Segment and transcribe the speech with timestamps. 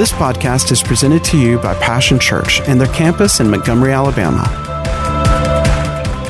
[0.00, 4.46] This podcast is presented to you by Passion Church and their campus in Montgomery, Alabama.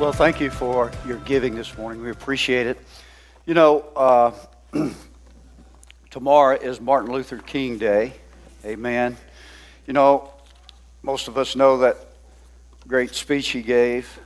[0.00, 2.00] Well, thank you for your giving this morning.
[2.00, 2.78] We appreciate it.
[3.44, 4.32] You know, uh,
[6.10, 8.14] tomorrow is Martin Luther King Day.
[8.64, 9.16] Amen.
[9.86, 10.30] You know,
[11.02, 11.96] most of us know that
[12.86, 14.18] great speech he gave.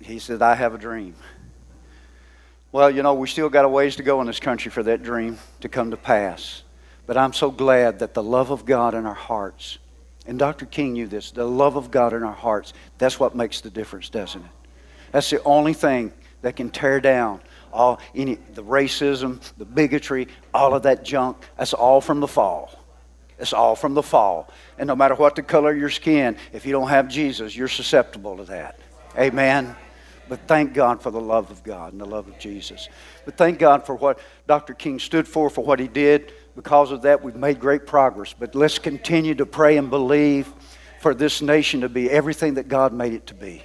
[0.00, 1.14] He said, I have a dream.
[2.72, 5.02] Well, you know, we still got a ways to go in this country for that
[5.02, 6.62] dream to come to pass.
[7.06, 9.78] But I'm so glad that the love of God in our hearts,
[10.26, 10.66] and Dr.
[10.66, 14.08] King knew this, the love of God in our hearts, that's what makes the difference,
[14.08, 14.50] doesn't it?
[15.12, 16.12] That's the only thing
[16.42, 17.40] that can tear down
[17.72, 21.36] all any the racism, the bigotry, all of that junk.
[21.56, 22.70] That's all from the fall.
[23.38, 24.50] It's all from the fall.
[24.78, 27.68] And no matter what the color of your skin, if you don't have Jesus, you're
[27.68, 28.78] susceptible to that.
[29.18, 29.74] Amen.
[30.28, 32.88] But thank God for the love of God and the love of Jesus.
[33.24, 34.74] But thank God for what Dr.
[34.74, 36.32] King stood for, for what he did.
[36.54, 38.34] Because of that, we've made great progress.
[38.38, 40.52] But let's continue to pray and believe
[41.00, 43.62] for this nation to be everything that God made it to be.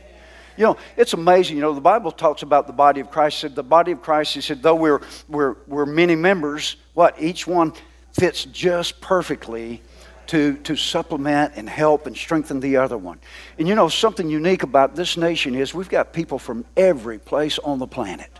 [0.57, 1.57] You know, it's amazing.
[1.57, 3.39] You know, the Bible talks about the body of Christ.
[3.39, 7.21] Said the body of Christ, he said, though we're, we're, we're many members, what?
[7.21, 7.73] Each one
[8.13, 9.81] fits just perfectly
[10.27, 13.19] to, to supplement and help and strengthen the other one.
[13.59, 17.59] And you know, something unique about this nation is we've got people from every place
[17.59, 18.31] on the planet.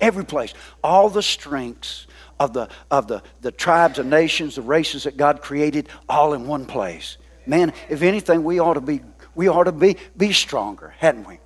[0.00, 0.54] Every place.
[0.82, 2.06] All the strengths
[2.40, 6.46] of the, of the, the tribes and nations, the races that God created, all in
[6.46, 7.16] one place.
[7.46, 9.00] Man, if anything, we ought to be
[9.34, 11.38] we ought to be, be stronger, hadn't we?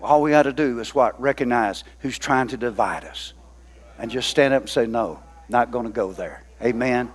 [0.00, 1.20] All we got to do is what?
[1.20, 3.32] Recognize who's trying to divide us.
[3.98, 6.44] And just stand up and say, no, not going to go there.
[6.62, 7.10] Amen.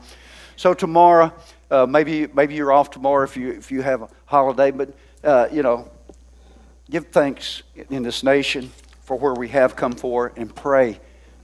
[0.55, 1.33] So tomorrow,
[1.69, 4.93] uh, maybe, maybe you're off tomorrow if you, if you have a holiday, but,
[5.23, 5.89] uh, you know,
[6.89, 8.71] give thanks in this nation
[9.03, 10.99] for where we have come for and pray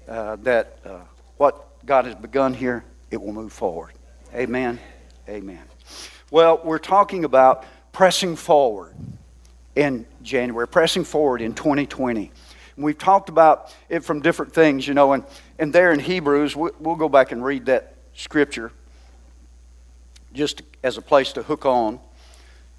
[0.07, 0.99] uh, that uh,
[1.37, 3.93] what God has begun here, it will move forward.
[4.33, 4.79] Amen.
[5.29, 5.63] Amen.
[6.29, 7.63] Well, we're talking about
[7.97, 8.93] pressing forward
[9.75, 12.31] in January, pressing forward in 2020.
[12.75, 15.23] And we've talked about it from different things, you know, and,
[15.57, 18.71] and there in Hebrews, we'll go back and read that scripture
[20.31, 21.99] just as a place to hook on,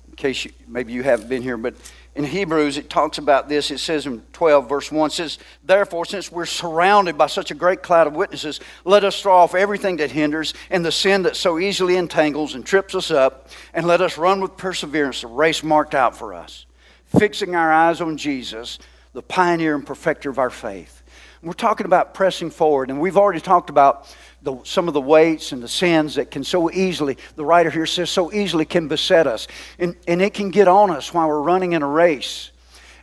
[0.08, 1.74] in case you, maybe you haven't been here, but
[2.14, 3.70] in Hebrews, it talks about this.
[3.70, 7.82] It says in 12, verse 1, says, Therefore, since we're surrounded by such a great
[7.82, 11.58] cloud of witnesses, let us throw off everything that hinders and the sin that so
[11.58, 15.94] easily entangles and trips us up, and let us run with perseverance the race marked
[15.94, 16.66] out for us,
[17.04, 18.78] fixing our eyes on Jesus,
[19.12, 21.02] the pioneer and perfecter of our faith.
[21.42, 24.12] we're talking about pressing forward, and we've already talked about
[24.42, 27.86] the, some of the weights and the sins that can so easily, the writer here
[27.86, 29.48] says, so easily can beset us.
[29.78, 32.50] And, and it can get on us while we're running in a race.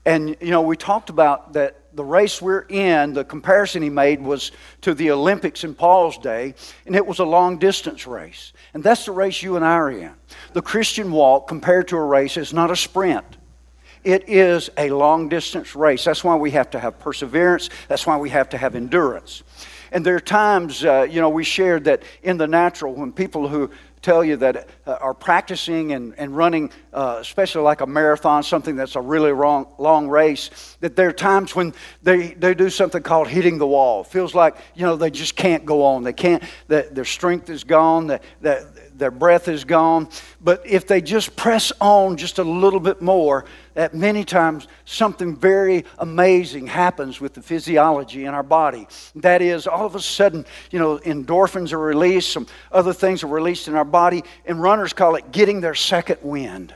[0.06, 4.22] And, you know, we talked about that the race we're in, the comparison he made
[4.22, 4.52] was
[4.82, 6.54] to the Olympics in Paul's day,
[6.86, 8.54] and it was a long distance race.
[8.74, 10.14] And that's the race you and I are in.
[10.54, 13.26] The Christian walk, compared to a race, is not a sprint.
[14.04, 16.04] It is a long distance race.
[16.04, 17.70] That's why we have to have perseverance.
[17.88, 19.42] That's why we have to have endurance.
[19.96, 23.48] And there are times, uh, you know, we shared that in the natural, when people
[23.48, 28.44] who tell you that uh, are practicing and, and running, uh, especially like a marathon,
[28.44, 31.74] something that's a really long, long race, that there are times when
[32.04, 34.04] they, they do something called hitting the wall.
[34.04, 36.04] Feels like, you know, they just can't go on.
[36.04, 40.10] They can't, their strength is gone, that, that their breath is gone.
[40.42, 43.46] But if they just press on just a little bit more,
[43.76, 48.88] that many times something very amazing happens with the physiology in our body.
[49.16, 53.28] That is, all of a sudden, you know, endorphins are released, some other things are
[53.28, 56.74] released in our body, and runners call it getting their second wind.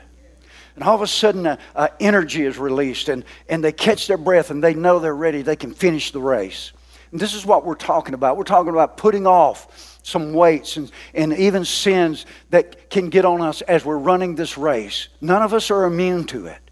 [0.76, 4.16] And all of a sudden, uh, uh, energy is released, and, and they catch their
[4.16, 5.42] breath, and they know they're ready.
[5.42, 6.72] They can finish the race.
[7.12, 8.36] And this is what we're talking about.
[8.36, 13.40] We're talking about putting off some weights and, and even sins that can get on
[13.40, 15.08] us as we're running this race.
[15.20, 16.69] None of us are immune to it.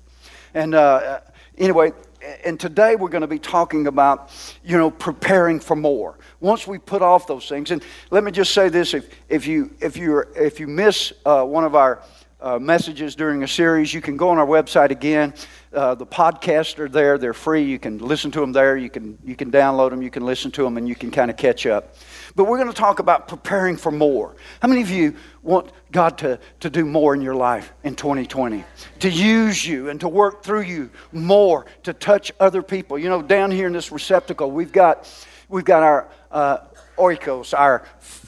[0.55, 1.21] And uh,
[1.57, 1.93] anyway,
[2.45, 4.31] and today we're going to be talking about,
[4.65, 6.19] you know, preparing for more.
[6.41, 9.71] Once we put off those things, and let me just say this: if if you
[9.81, 12.03] if you if you miss uh, one of our
[12.41, 15.35] uh, messages during a series, you can go on our website again.
[15.73, 17.63] Uh, the podcasts are there; they're free.
[17.63, 18.77] You can listen to them there.
[18.77, 20.03] You can you can download them.
[20.03, 21.95] You can listen to them, and you can kind of catch up.
[22.39, 24.37] But we're going to talk about preparing for more.
[24.63, 28.65] How many of you want God to, to do more in your life in 2020?
[29.01, 32.97] To use you and to work through you more, to touch other people.
[32.97, 35.13] You know, down here in this receptacle, we've got,
[35.49, 36.59] we've got our uh,
[36.97, 37.85] oikos, our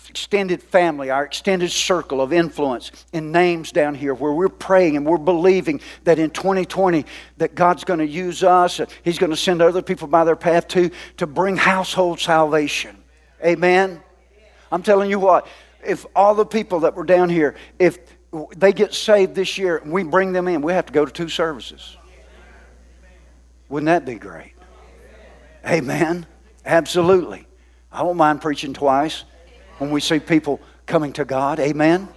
[0.09, 5.07] extended family, our extended circle of influence and names down here where we're praying and
[5.07, 9.63] we're believing that in 2020 that God's going to use us, He's going to send
[9.63, 13.00] other people by their path too, to bring household salvation.
[13.45, 14.03] Amen?
[14.71, 15.47] I'm telling you what,
[15.85, 17.99] if all the people that were down here, if
[18.57, 21.13] they get saved this year and we bring them in, we have to go to
[21.13, 21.97] two services.
[23.69, 24.53] Wouldn't that be great?
[25.67, 26.27] Amen.
[26.65, 27.47] Absolutely.
[27.93, 29.25] I won't mind preaching twice
[29.79, 31.59] when we see people coming to God.
[31.61, 32.09] Amen.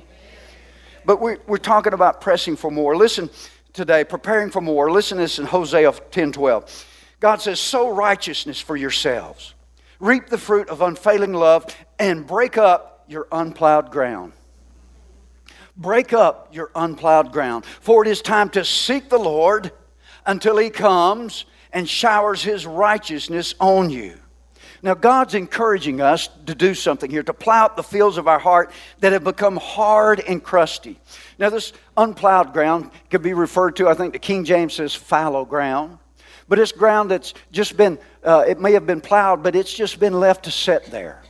[1.05, 2.95] But we're, we're talking about pressing for more.
[2.95, 3.29] Listen
[3.73, 4.91] today, preparing for more.
[4.91, 6.85] Listen to this in Hosea 10 12.
[7.19, 9.53] God says, Sow righteousness for yourselves,
[9.99, 11.65] reap the fruit of unfailing love,
[11.99, 14.33] and break up your unplowed ground.
[15.75, 19.71] Break up your unplowed ground, for it is time to seek the Lord
[20.25, 24.17] until he comes and showers his righteousness on you.
[24.83, 28.37] Now, God's encouraging us to do something here, to plow up the fields of our
[28.37, 30.99] heart that have become hard and crusty.
[31.39, 35.45] Now, this unplowed ground could be referred to, I think the King James says fallow
[35.45, 35.99] ground,
[36.49, 39.99] but it's ground that's just been, uh, it may have been plowed, but it's just
[39.99, 41.21] been left to sit there.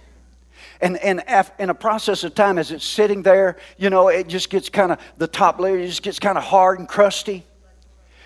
[0.82, 1.24] And, and
[1.60, 4.92] in a process of time, as it's sitting there, you know, it just gets kind
[4.92, 7.46] of, the top layer just gets kind of hard and crusty.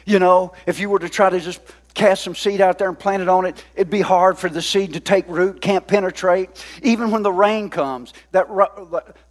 [0.05, 1.59] You know, if you were to try to just
[1.93, 4.61] cast some seed out there and plant it on it, it'd be hard for the
[4.61, 6.65] seed to take root, can't penetrate.
[6.81, 8.47] Even when the rain comes, that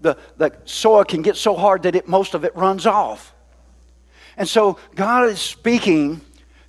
[0.01, 3.35] the, the soil can get so hard that it, most of it runs off.
[4.37, 6.21] And so God is speaking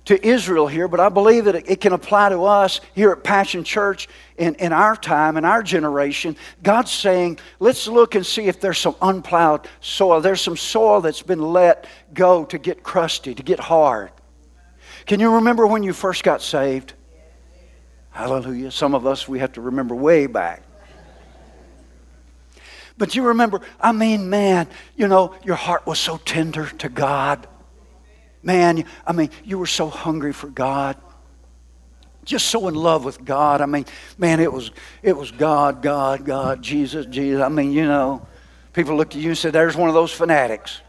[0.08, 3.62] to Israel here, but I believe that it, can apply to us here at Passion
[3.62, 4.08] Church
[4.38, 6.34] in, in our time, in our generation.
[6.62, 10.22] God's saying, let's look and see if there's some unplowed soil.
[10.22, 14.10] There's some soil that's been let go to get crusty, to get hard.
[15.04, 16.94] Can you remember when you first got saved?
[18.08, 18.70] Hallelujah.
[18.70, 20.62] Some of us, we have to remember way back.
[22.96, 27.46] But you remember, I mean, man, you know, your heart was so tender to God.
[28.42, 30.96] Man, I mean, you were so hungry for God.
[32.24, 33.60] Just so in love with God.
[33.60, 33.86] I mean,
[34.18, 34.70] man, it was
[35.02, 37.40] it was God, God, God, Jesus, Jesus.
[37.40, 38.26] I mean, you know,
[38.72, 40.80] people looked at you and said, There's one of those fanatics.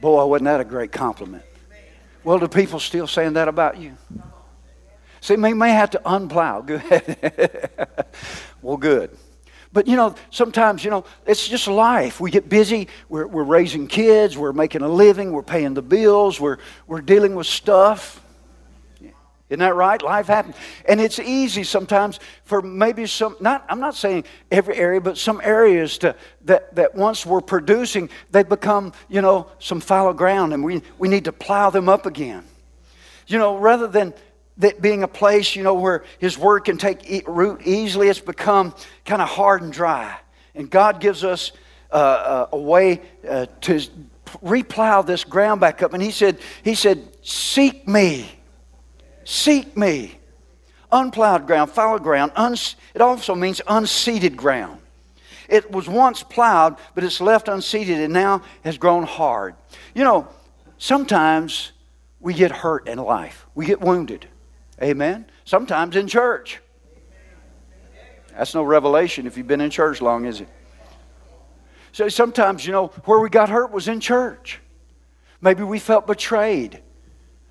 [0.00, 1.42] Boy, wasn't that a great compliment?
[2.24, 3.96] Well, do people still saying that about you?
[5.20, 6.60] See, we may have to unplow.
[6.66, 7.70] Good.
[8.62, 9.16] well, good.
[9.76, 12.18] But you know, sometimes, you know, it's just life.
[12.18, 16.40] We get busy, we're, we're raising kids, we're making a living, we're paying the bills,
[16.40, 16.56] we're,
[16.86, 18.22] we're dealing with stuff.
[19.50, 20.00] Isn't that right?
[20.00, 20.56] Life happens.
[20.88, 25.42] And it's easy sometimes for maybe some, not, I'm not saying every area, but some
[25.44, 30.64] areas to, that, that once were producing, they become, you know, some fallow ground and
[30.64, 32.44] we, we need to plow them up again.
[33.26, 34.14] You know, rather than
[34.58, 38.74] that being a place, you know, where His Word can take root easily, it's become
[39.04, 40.16] kind of hard and dry.
[40.54, 41.52] And God gives us
[41.90, 43.80] uh, uh, a way uh, to
[44.42, 45.92] replow this ground back up.
[45.92, 48.30] And He said, He said, Seek me.
[49.24, 50.18] Seek me.
[50.92, 52.32] Unplowed ground, fallow ground.
[52.94, 54.80] It also means unseeded ground.
[55.48, 59.54] It was once plowed, but it's left unseeded and now has grown hard.
[59.94, 60.28] You know,
[60.78, 61.72] sometimes
[62.20, 64.28] we get hurt in life, we get wounded.
[64.82, 65.26] Amen.
[65.44, 66.60] Sometimes in church.
[68.36, 70.48] That's no revelation if you've been in church long, is it?
[71.92, 74.60] So sometimes, you know, where we got hurt was in church.
[75.40, 76.82] Maybe we felt betrayed.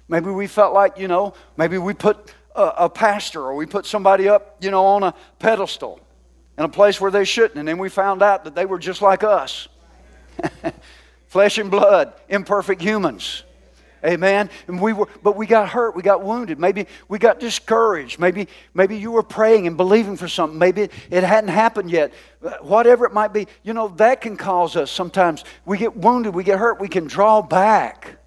[0.08, 3.88] Maybe we felt like, you know, maybe we put a, a, pastor or we put
[3.88, 6.00] somebody up, you know, on a pedestal
[6.60, 7.58] in a place where they shouldn't.
[7.58, 9.68] And then we found out that they were just like us
[11.28, 13.44] flesh and blood, imperfect humans.
[14.04, 14.50] Amen.
[14.68, 15.96] And we were, but we got hurt.
[15.96, 16.60] We got wounded.
[16.60, 18.20] Maybe we got discouraged.
[18.20, 20.60] Maybe, maybe you were praying and believing for something.
[20.60, 22.14] Maybe it hadn't happened yet.
[22.62, 25.44] Whatever it might be, you know, that can cause us sometimes.
[25.66, 26.36] We get wounded.
[26.36, 26.80] We get hurt.
[26.80, 28.18] We can draw back.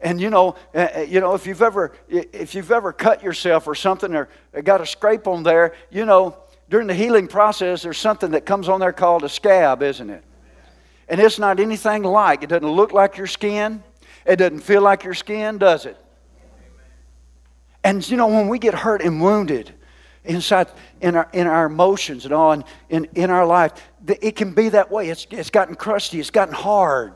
[0.00, 3.66] And you know, uh, uh, you know, if you've ever, if you've ever cut yourself
[3.66, 4.28] or something, or
[4.62, 6.36] got a scrape on there, you know,
[6.68, 10.22] during the healing process, there's something that comes on there called a scab, isn't it?
[11.08, 12.42] And it's not anything like.
[12.42, 13.82] It doesn't look like your skin.
[14.26, 15.96] It doesn't feel like your skin, does it?
[17.82, 19.74] And you know, when we get hurt and wounded
[20.24, 20.68] inside
[21.02, 23.72] in our, in our emotions and all, and in, in our life,
[24.06, 25.10] it can be that way.
[25.10, 27.14] It's, it's gotten crusty, it's gotten hard.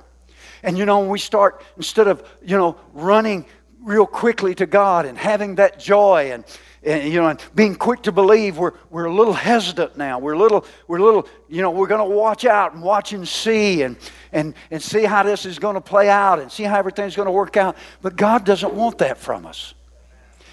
[0.62, 3.46] And you know, when we start, instead of, you know, running
[3.82, 6.44] real quickly to God and having that joy and,
[6.82, 10.18] and you know, and being quick to believe, we're, we're a little hesitant now.
[10.18, 13.12] We're a little, we're a little, you know, we're going to watch out and watch
[13.12, 13.96] and see and,
[14.32, 17.26] and, and see how this is going to play out and see how everything's going
[17.26, 17.76] to work out.
[18.00, 19.74] But God doesn't want that from us.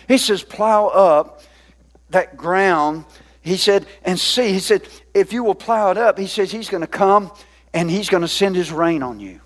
[0.08, 1.42] He says, plow up
[2.10, 3.06] that ground.
[3.42, 6.70] He said, and see, he said, if you will plow it up, he says he's
[6.70, 7.32] going to come
[7.74, 9.42] and he's going to send his rain on you.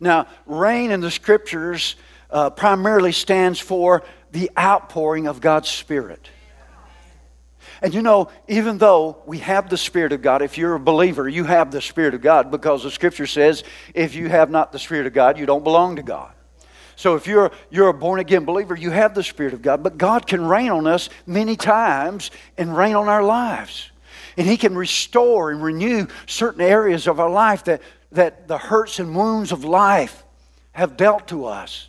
[0.00, 1.96] Now, rain in the scriptures
[2.30, 6.28] uh, primarily stands for the outpouring of God's Spirit.
[7.80, 11.28] And you know, even though we have the Spirit of God, if you're a believer,
[11.28, 13.62] you have the Spirit of God because the Scripture says
[13.94, 16.32] if you have not the Spirit of God, you don't belong to God.
[16.96, 19.84] So if you're, you're a born again believer, you have the Spirit of God.
[19.84, 23.92] But God can rain on us many times and rain on our lives.
[24.36, 28.98] And He can restore and renew certain areas of our life that, that the hurts
[28.98, 30.24] and wounds of life
[30.72, 31.87] have dealt to us.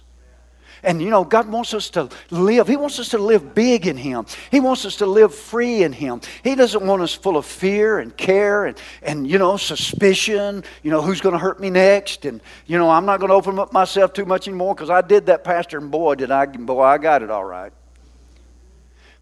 [0.83, 2.67] And you know, God wants us to live.
[2.67, 4.25] He wants us to live big in Him.
[4.51, 6.21] He wants us to live free in Him.
[6.43, 10.63] He doesn't want us full of fear and care and, and you know, suspicion.
[10.83, 12.25] You know, who's going to hurt me next?
[12.25, 15.01] And, you know, I'm not going to open up myself too much anymore because I
[15.01, 17.73] did that, Pastor, and boy, did I, boy, I got it all right.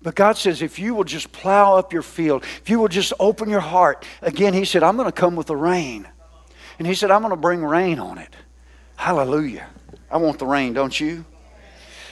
[0.02, 3.14] But God says, if you will just plow up your field, if you will just
[3.20, 6.08] open your heart, again, He said, I'm going to come with the rain.
[6.78, 8.36] And He said, I'm going to bring rain on it.
[8.96, 9.68] Hallelujah.
[10.10, 11.26] I want the rain, don't you?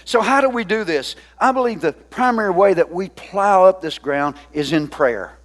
[0.05, 1.15] So, how do we do this?
[1.39, 5.37] I believe the primary way that we plow up this ground is in prayer.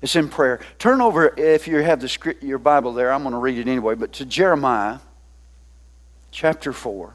[0.00, 0.60] It's in prayer.
[0.78, 3.68] Turn over, if you have the script, your Bible there, I'm going to read it
[3.68, 4.98] anyway, but to Jeremiah
[6.32, 7.14] chapter 4.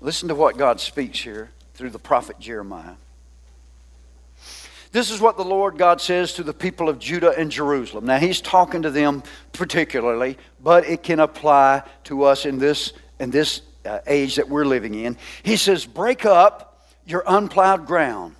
[0.00, 2.94] Listen to what God speaks here through the prophet Jeremiah.
[4.92, 8.04] This is what the Lord God says to the people of Judah and Jerusalem.
[8.04, 9.22] Now, He's talking to them
[9.54, 14.66] particularly, but it can apply to us in this, in this uh, age that we're
[14.66, 15.16] living in.
[15.42, 18.36] He says, Break up your unplowed ground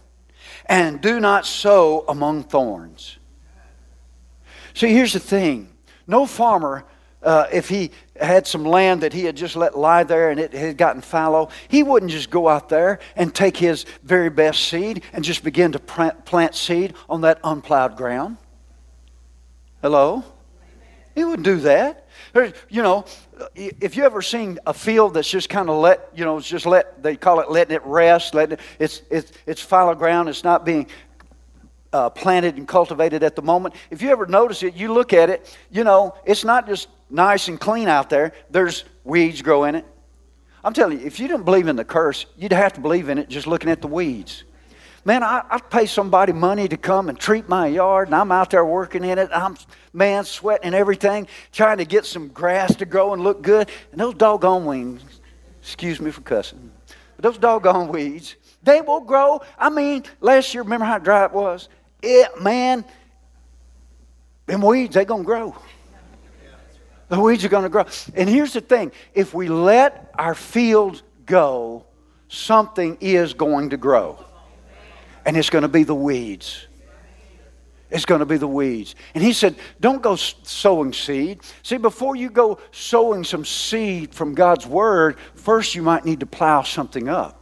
[0.67, 3.17] and do not sow among thorns.
[4.75, 5.73] See, here's the thing
[6.07, 6.85] no farmer
[7.23, 10.53] uh, if he had some land that he had just let lie there and it
[10.53, 15.03] had gotten fallow, he wouldn't just go out there and take his very best seed
[15.13, 18.37] and just begin to plant seed on that unplowed ground.
[19.81, 20.25] Hello?
[21.15, 22.09] He wouldn't do that.
[22.71, 23.05] You know,
[23.55, 26.67] if you ever seen a field that's just kind of let, you know, it's just
[26.67, 30.45] let, they call it letting it rest, letting it, it's, it's, it's fallow ground, it's
[30.45, 30.87] not being
[31.93, 33.75] uh, planted and cultivated at the moment.
[33.91, 37.49] If you ever notice it, you look at it, you know, it's not just nice
[37.49, 38.33] and clean out there.
[38.51, 39.87] There's weeds grow in it.
[40.65, 43.19] I'm telling you, if you didn't believe in the curse, you'd have to believe in
[43.19, 44.45] it just looking at the weeds.
[45.05, 48.51] Man, I, would pay somebody money to come and treat my yard, and I'm out
[48.51, 49.31] there working in it.
[49.33, 49.57] I'm,
[49.93, 53.69] man, sweating and everything, trying to get some grass to grow and look good.
[53.91, 55.03] And those doggone weeds,
[55.61, 56.71] excuse me for cussing,
[57.17, 59.41] but those doggone weeds, they will grow.
[59.59, 61.69] I mean, last year, remember how dry it was?
[62.01, 62.85] It, man,
[64.47, 65.57] them weeds, they going to grow.
[67.13, 67.85] The weeds are going to grow.
[68.15, 71.85] And here's the thing if we let our fields go,
[72.29, 74.25] something is going to grow.
[75.27, 76.67] And it's going to be the weeds.
[77.91, 78.95] It's going to be the weeds.
[79.15, 81.43] And he said, Don't go sowing seed.
[81.63, 86.27] See, before you go sowing some seed from God's word, first you might need to
[86.27, 87.39] plow something up.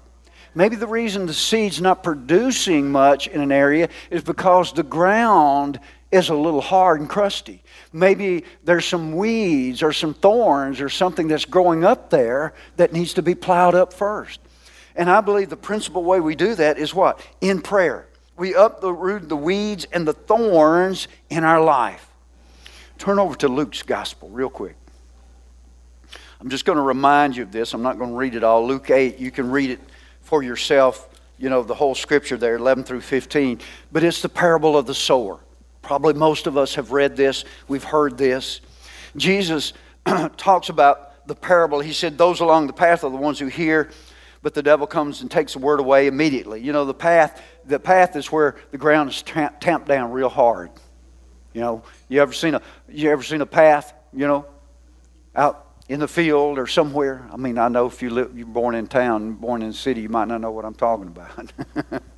[0.53, 5.79] Maybe the reason the seed's not producing much in an area is because the ground
[6.11, 7.63] is a little hard and crusty.
[7.93, 13.15] Maybe there's some weeds or some thorns or something that's growing up there that needs
[13.15, 14.41] to be plowed up first.
[14.95, 17.21] And I believe the principal way we do that is what?
[17.41, 18.07] In prayer.
[18.37, 22.07] We uproot the weeds and the thorns in our life.
[22.99, 24.77] Turn over to Luke's gospel real quick.
[26.41, 27.75] I'm just going to remind you of this.
[27.75, 28.67] I'm not going to read it all.
[28.67, 29.81] Luke 8, you can read it
[30.23, 33.61] for yourself, you know, the whole scripture there, 11 through 15.
[33.93, 35.41] But it's the parable of the sower.
[35.83, 38.61] Probably most of us have read this, we've heard this.
[39.17, 39.73] Jesus
[40.37, 41.81] talks about the parable.
[41.81, 43.91] He said, Those along the path are the ones who hear,
[44.43, 46.61] but the devil comes and takes the word away immediately.
[46.61, 50.71] You know, the path, the path is where the ground is tamped down real hard.
[51.53, 54.47] You know, you ever seen a you ever seen a path, you know,
[55.35, 57.29] out in the field or somewhere?
[57.33, 60.03] I mean, I know if you live, you're born in town, born in the city,
[60.03, 61.53] you might not know what I'm talking about.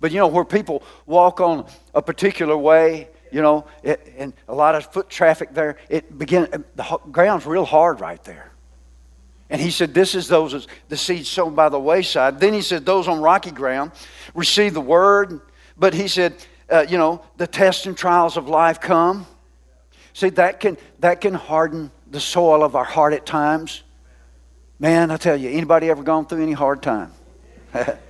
[0.00, 4.54] But you know, where people walk on a particular way, you know, it, and a
[4.54, 8.52] lot of foot traffic there, it begin the ground's real hard right there.
[9.50, 12.40] And he said, This is those the seeds sown by the wayside.
[12.40, 13.92] Then he said, Those on rocky ground
[14.34, 15.40] receive the word.
[15.76, 16.34] But he said,
[16.70, 19.26] uh, You know, the tests and trials of life come.
[20.12, 23.82] See, that can, that can harden the soil of our heart at times.
[24.78, 27.12] Man, I tell you, anybody ever gone through any hard time?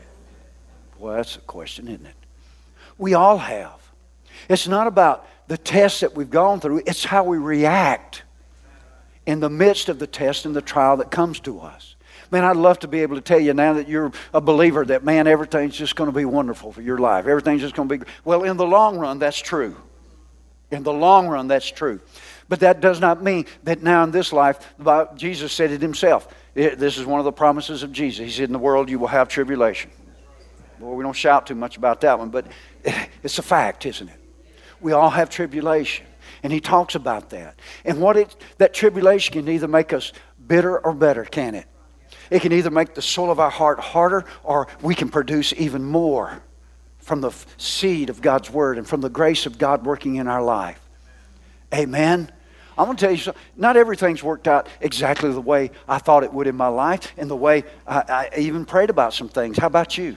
[0.98, 2.14] Well, that's a question, isn't it?
[2.96, 3.80] We all have.
[4.48, 8.22] It's not about the tests that we've gone through, it's how we react
[9.26, 11.96] in the midst of the test and the trial that comes to us.
[12.30, 15.04] Man, I'd love to be able to tell you now that you're a believer that,
[15.04, 17.26] man, everything's just going to be wonderful for your life.
[17.26, 18.04] Everything's just going to be.
[18.24, 19.76] Well, in the long run, that's true.
[20.70, 22.00] In the long run, that's true.
[22.48, 24.58] But that does not mean that now in this life,
[25.16, 26.28] Jesus said it himself.
[26.52, 28.26] This is one of the promises of Jesus.
[28.26, 29.90] He said, In the world you will have tribulation.
[30.80, 32.46] Well, we don't shout too much about that one, but
[33.22, 34.20] it's a fact, isn't it?
[34.80, 36.06] We all have tribulation.
[36.42, 37.58] And he talks about that.
[37.84, 40.12] And what it, that tribulation can either make us
[40.46, 41.66] bitter or better, can it?
[42.30, 45.84] It can either make the soul of our heart harder or we can produce even
[45.84, 46.42] more
[46.98, 50.42] from the seed of God's Word and from the grace of God working in our
[50.42, 50.80] life.
[51.74, 52.30] Amen.
[52.76, 53.42] I'm going to tell you something.
[53.56, 57.28] Not everything's worked out exactly the way I thought it would in my life and
[57.28, 59.58] the way I, I even prayed about some things.
[59.58, 60.16] How about you?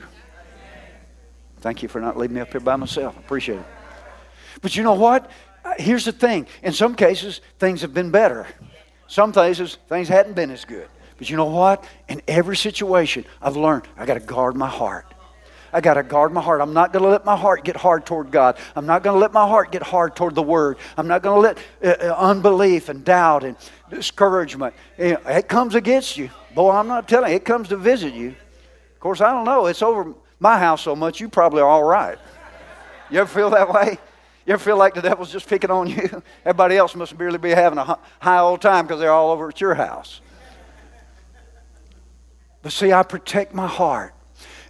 [1.62, 3.16] Thank you for not leaving me up here by myself.
[3.16, 3.66] I appreciate it.
[4.60, 5.30] But you know what?
[5.78, 6.48] Here's the thing.
[6.62, 8.48] In some cases, things have been better.
[9.06, 10.88] Some cases, things hadn't been as good.
[11.18, 11.84] But you know what?
[12.08, 15.06] In every situation, I've learned I got to guard my heart.
[15.72, 16.60] I got to guard my heart.
[16.60, 18.58] I'm not going to let my heart get hard toward God.
[18.74, 20.78] I'm not going to let my heart get hard toward the Word.
[20.98, 23.56] I'm not going to let uh, uh, unbelief and doubt and
[23.88, 24.74] discouragement.
[24.98, 26.28] You know, it comes against you.
[26.54, 28.28] Boy, I'm not telling you, it comes to visit you.
[28.30, 29.66] Of course, I don't know.
[29.66, 32.18] It's over my house so much, you probably are all right.
[33.10, 33.98] You ever feel that way?
[34.44, 36.22] You ever feel like the devil's just picking on you?
[36.44, 39.60] Everybody else must really be having a high old time because they're all over at
[39.60, 40.20] your house.
[42.62, 44.14] But see, I protect my heart.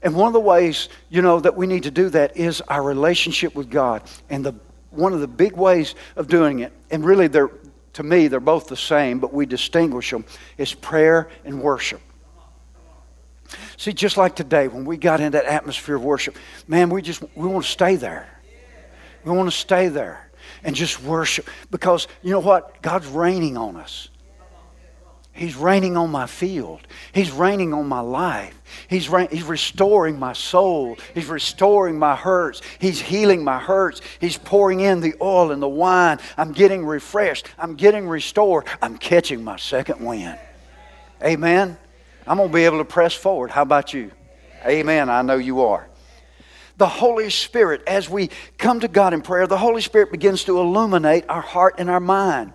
[0.03, 2.83] And one of the ways, you know, that we need to do that is our
[2.83, 4.03] relationship with God.
[4.29, 4.55] And the
[4.91, 7.51] one of the big ways of doing it, and really they're
[7.95, 10.25] to me they're both the same, but we distinguish them,
[10.59, 12.01] is prayer and worship.
[13.77, 17.23] See, just like today, when we got in that atmosphere of worship, man, we just
[17.35, 18.29] we want to stay there.
[19.25, 20.31] We want to stay there
[20.65, 22.83] and just worship because you know what?
[22.83, 24.09] God's raining on us.
[25.35, 26.87] He's raining on my field.
[27.13, 28.61] He's raining on my life.
[28.89, 30.99] He's, ra- he's restoring my soul.
[31.15, 32.61] He's restoring my hurts.
[32.79, 34.03] He's healing my hurts.
[34.21, 36.19] He's pouring in the oil and the wine.
[36.37, 37.49] I'm getting refreshed.
[37.59, 38.67] I'm getting restored.
[38.83, 40.39] I'm catching my second wind.
[41.25, 41.79] Amen.
[42.27, 43.51] I'm going to be able to press forward.
[43.51, 44.11] How about you?
[44.67, 45.11] Amen.
[45.11, 45.89] I know you are
[46.83, 50.59] the Holy Spirit, as we come to God in prayer, the Holy Spirit begins to
[50.59, 52.53] illuminate our heart and our mind.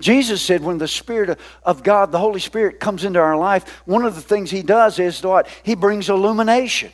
[0.00, 4.06] Jesus said when the Spirit of God, the Holy Spirit, comes into our life, one
[4.06, 5.46] of the things He does is what?
[5.62, 6.90] He brings illumination.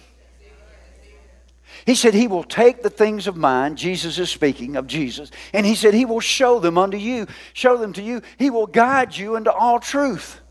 [1.86, 5.66] He said he will take the things of mine, Jesus is speaking of Jesus, and
[5.66, 8.22] he said he will show them unto you, show them to you.
[8.38, 10.41] He will guide you into all truth.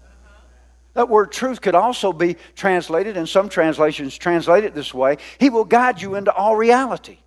[0.94, 5.50] That word truth could also be translated, and some translations translate it this way He
[5.50, 7.18] will guide you into all reality.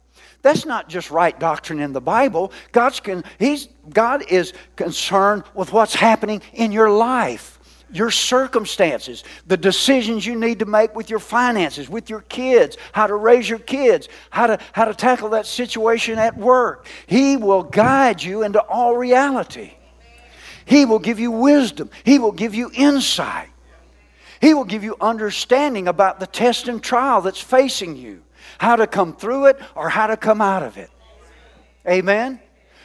[0.45, 2.53] That's not just right doctrine in the Bible.
[2.71, 7.59] God's con- he's, God is concerned with what's happening in your life,
[7.91, 13.07] your circumstances, the decisions you need to make with your finances, with your kids, how
[13.07, 16.89] to raise your kids, how to, how to tackle that situation at work.
[17.07, 19.73] He will guide you into all reality.
[20.67, 23.49] He will give you wisdom, He will give you insight.
[24.45, 28.23] He will give you understanding about the test and trial that's facing you,
[28.59, 30.91] how to come through it or how to come out of it.
[31.89, 32.39] Amen?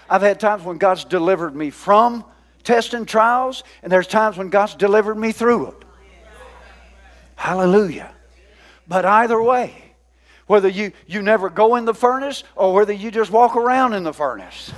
[0.10, 2.24] I've had times when God's delivered me from
[2.64, 5.86] tests and trials, and there's times when God's delivered me through it.
[7.36, 8.14] Hallelujah.
[8.88, 9.96] But either way,
[10.48, 14.04] whether you, you never go in the furnace or whether you just walk around in
[14.04, 14.72] the furnace.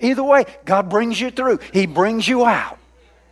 [0.00, 1.60] Either way, God brings you through.
[1.72, 2.77] He brings you out.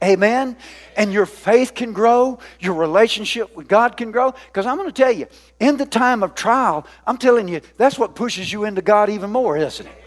[0.03, 0.57] Amen.
[0.97, 4.35] And your faith can grow, your relationship with God can grow.
[4.47, 5.27] Because I'm going to tell you,
[5.59, 9.31] in the time of trial, I'm telling you, that's what pushes you into God even
[9.31, 10.03] more, isn't it?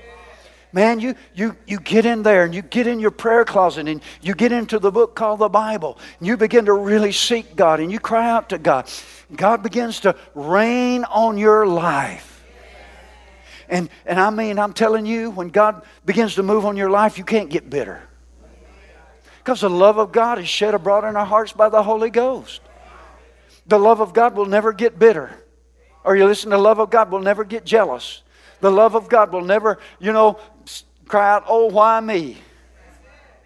[0.71, 4.01] Man, you, you, you get in there and you get in your prayer closet and
[4.21, 7.79] you get into the book called the Bible and you begin to really seek God
[7.79, 8.87] and you cry out to God.
[9.35, 12.45] God begins to rain on your life.
[13.67, 17.17] And, and I mean, I'm telling you, when God begins to move on your life,
[17.17, 18.03] you can't get bitter.
[19.49, 22.61] Because the love of God is shed abroad in our hearts by the Holy Ghost.
[23.65, 25.31] The love of God will never get bitter.
[26.03, 28.21] Or you listen, the love of God will never get jealous.
[28.61, 30.39] The love of God will never, you know,
[31.07, 32.37] cry out, oh, why me?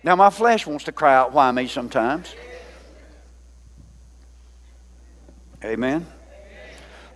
[0.03, 2.35] Now, my flesh wants to cry out, why me sometimes.
[5.63, 6.05] Amen.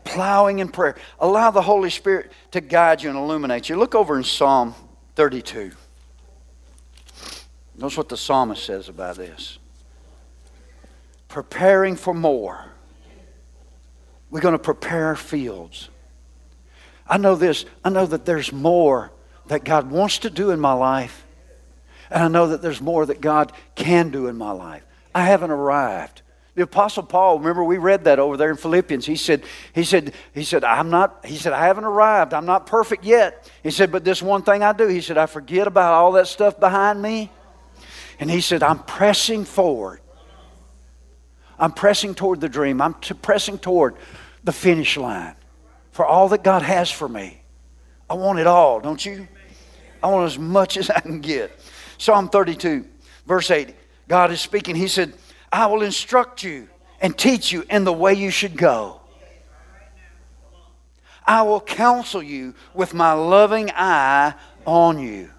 [0.06, 0.96] Plowing in prayer.
[1.20, 3.76] Allow the Holy Spirit to guide you and illuminate you.
[3.76, 4.76] Look over in Psalm
[5.18, 5.74] 32.
[7.78, 9.60] Notice what the psalmist says about this.
[11.28, 12.66] Preparing for more.
[14.30, 15.90] We're going to prepare fields.
[17.08, 17.66] I know this.
[17.84, 19.12] I know that there's more
[19.48, 21.26] that God wants to do in my life.
[22.10, 24.84] And I know that there's more that God can do in my life.
[25.14, 26.22] I haven't arrived.
[26.56, 29.06] The apostle Paul, remember we read that over there in Philippians.
[29.06, 32.34] He said, he said, he said, I'm not, he said, I haven't arrived.
[32.34, 33.50] I'm not perfect yet.
[33.62, 34.88] He said, but this one thing I do.
[34.88, 37.30] He said, I forget about all that stuff behind me.
[38.20, 40.02] And he said, I'm pressing forward.
[41.60, 42.82] I'm pressing toward the dream.
[42.82, 43.96] I'm t- pressing toward
[44.44, 45.36] the finish line
[45.92, 47.42] for all that God has for me.
[48.10, 49.28] I want it all, don't you?
[50.02, 51.52] I want as much as I can get.
[51.98, 52.86] Psalm 32,
[53.26, 53.74] verse 8.
[54.08, 54.76] God is speaking.
[54.76, 55.14] He said,
[55.52, 56.70] I will instruct you
[57.02, 59.02] and teach you in the way you should go.
[61.26, 64.34] I will counsel you with my loving eye
[64.66, 65.30] on you.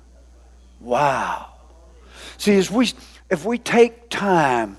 [0.81, 1.53] Wow.
[2.38, 2.90] See, as we,
[3.29, 4.79] if we take time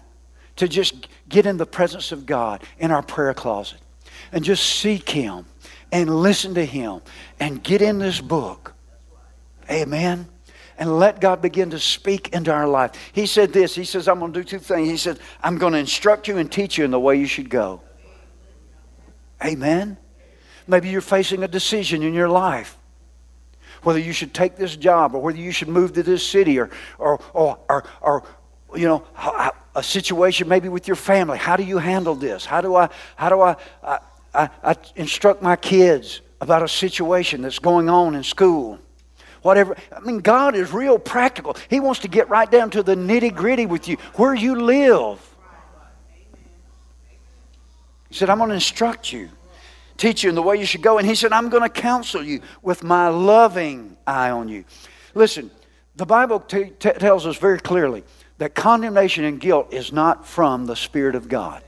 [0.56, 3.80] to just get in the presence of God in our prayer closet
[4.32, 5.46] and just seek Him
[5.92, 7.02] and listen to Him
[7.40, 8.74] and get in this book,
[9.70, 10.28] amen
[10.80, 12.92] and let God begin to speak into our life.
[13.12, 14.88] He said this He says, I'm going to do two things.
[14.90, 17.50] He said, I'm going to instruct you and teach you in the way you should
[17.50, 17.82] go.
[19.44, 19.98] Amen.
[20.68, 22.79] Maybe you're facing a decision in your life
[23.84, 26.70] whether you should take this job or whether you should move to this city or,
[26.98, 28.24] or, or, or, or
[28.76, 29.04] you know,
[29.76, 31.38] a situation maybe with your family.
[31.38, 32.46] How do you handle this?
[32.46, 34.00] How do I, how do I, I,
[34.34, 38.80] I, I instruct my kids about a situation that's going on in school?
[39.42, 39.76] whatever.
[39.96, 41.56] I mean, God is real practical.
[41.70, 45.26] He wants to get right down to the nitty gritty with you, where you live.
[48.10, 49.30] He said, I'm going to instruct you,
[50.00, 50.98] teach you in the way you should go.
[50.98, 54.66] And He said, I'm going to counsel you with my loving eye on you.
[55.14, 55.52] Listen,
[55.96, 58.04] the Bible t- t- tells us very clearly
[58.38, 61.62] that condemnation and guilt is not from the Spirit of God.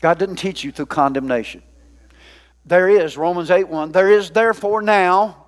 [0.00, 1.62] God didn't teach you through condemnation.
[2.64, 5.46] There is, Romans 8 1, there is therefore now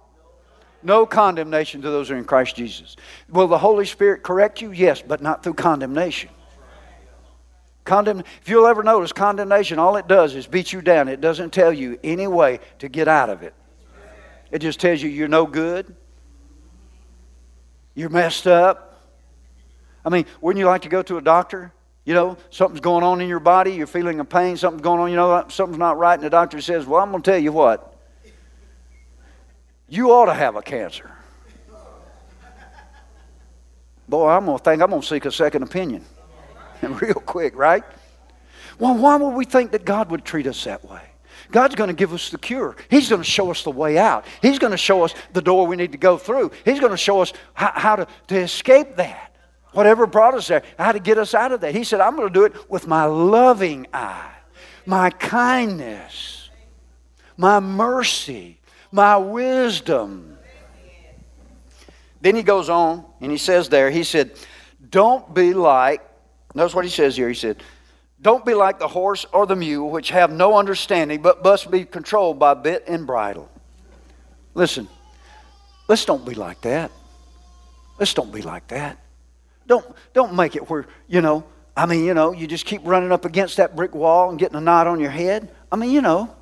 [0.82, 2.96] no condemnation to those who are in Christ Jesus.
[3.28, 4.72] Will the Holy Spirit correct you?
[4.72, 6.30] Yes, but not through condemnation.
[7.84, 11.08] Condemn, if you'll ever notice, condemnation, all it does is beat you down.
[11.08, 13.54] It doesn't tell you any way to get out of it.
[14.50, 15.94] It just tells you you're no good,
[17.94, 19.02] you're messed up.
[20.04, 21.72] I mean, wouldn't you like to go to a doctor?
[22.04, 25.10] You know, something's going on in your body, you're feeling a pain, something's going on,
[25.10, 27.52] you know, something's not right, and the doctor says, Well, I'm going to tell you
[27.52, 27.96] what,
[29.88, 31.10] you ought to have a cancer.
[34.08, 36.04] Boy, I'm going to think I'm going to seek a second opinion.
[36.82, 37.84] Real quick, right?
[38.78, 41.02] Well, why would we think that God would treat us that way?
[41.50, 42.76] God's going to give us the cure.
[42.90, 44.24] He's going to show us the way out.
[44.42, 46.50] He's going to show us the door we need to go through.
[46.64, 49.32] He's going to show us how, how to, to escape that.
[49.72, 51.74] Whatever brought us there, how to get us out of that.
[51.74, 54.32] He said, I'm going to do it with my loving eye,
[54.86, 56.50] my kindness,
[57.36, 58.60] my mercy,
[58.92, 60.38] my wisdom.
[62.20, 64.32] Then he goes on and he says there, he said,
[64.90, 66.02] Don't be like,
[66.54, 67.28] notice what he says here.
[67.28, 67.62] He said,
[68.20, 71.84] Don't be like the horse or the mule, which have no understanding, but must be
[71.84, 73.50] controlled by bit and bridle.
[74.54, 74.88] Listen,
[75.88, 76.90] let's don't be like that.
[77.98, 78.98] Let's don't be like that.
[79.66, 81.44] Don't, don't make it where, you know,
[81.76, 84.56] I mean, you know, you just keep running up against that brick wall and getting
[84.56, 85.50] a knot on your head.
[85.72, 86.34] I mean, you know,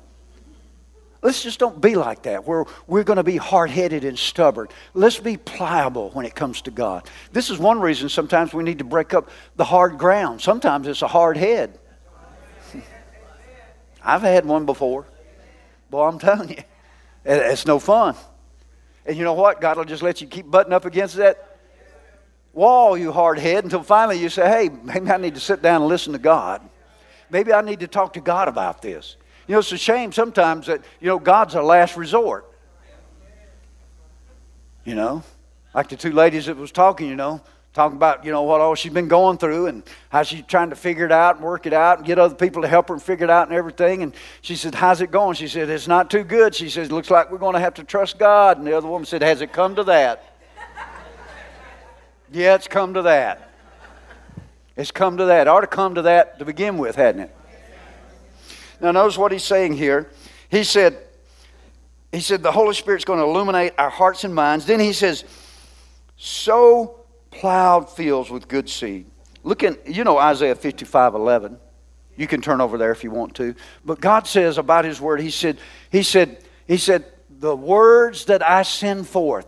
[1.23, 4.67] Let's just don't be like that, where we're going to be hard headed and stubborn.
[4.93, 7.09] Let's be pliable when it comes to God.
[7.31, 10.41] This is one reason sometimes we need to break up the hard ground.
[10.41, 11.79] Sometimes it's a hard head.
[14.03, 15.05] I've had one before.
[15.89, 16.63] Boy, I'm telling you,
[17.23, 18.15] it's no fun.
[19.05, 19.61] And you know what?
[19.61, 21.57] God will just let you keep butting up against that
[22.51, 25.83] wall, you hard head, until finally you say, hey, maybe I need to sit down
[25.83, 26.61] and listen to God.
[27.29, 29.15] Maybe I need to talk to God about this.
[29.47, 32.49] You know, it's a shame sometimes that, you know, God's our last resort.
[34.85, 35.23] You know,
[35.73, 37.41] like the two ladies that was talking, you know,
[37.73, 40.75] talking about, you know, what all she's been going through and how she's trying to
[40.75, 43.01] figure it out and work it out and get other people to help her and
[43.01, 44.03] figure it out and everything.
[44.03, 45.35] And she said, How's it going?
[45.35, 46.53] She said, It's not too good.
[46.53, 48.57] She says, Looks like we're going to have to trust God.
[48.57, 50.35] And the other woman said, Has it come to that?
[52.31, 53.51] yeah, it's come to that.
[54.75, 55.41] It's come to that.
[55.41, 57.35] It ought to come to that to begin with, hadn't it?
[58.83, 60.09] Now, notice what he's saying here.
[60.49, 60.97] He said,
[62.11, 64.65] he said, the Holy Spirit's going to illuminate our hearts and minds.
[64.65, 65.23] Then he says,
[66.17, 66.99] sow
[67.31, 69.05] plowed fields with good seed.
[69.41, 71.57] Look in, you know Isaiah 55 11.
[72.17, 73.55] You can turn over there if you want to.
[73.85, 77.05] But God says about his word, he said, he said, he said,
[77.39, 79.47] the words that I send forth,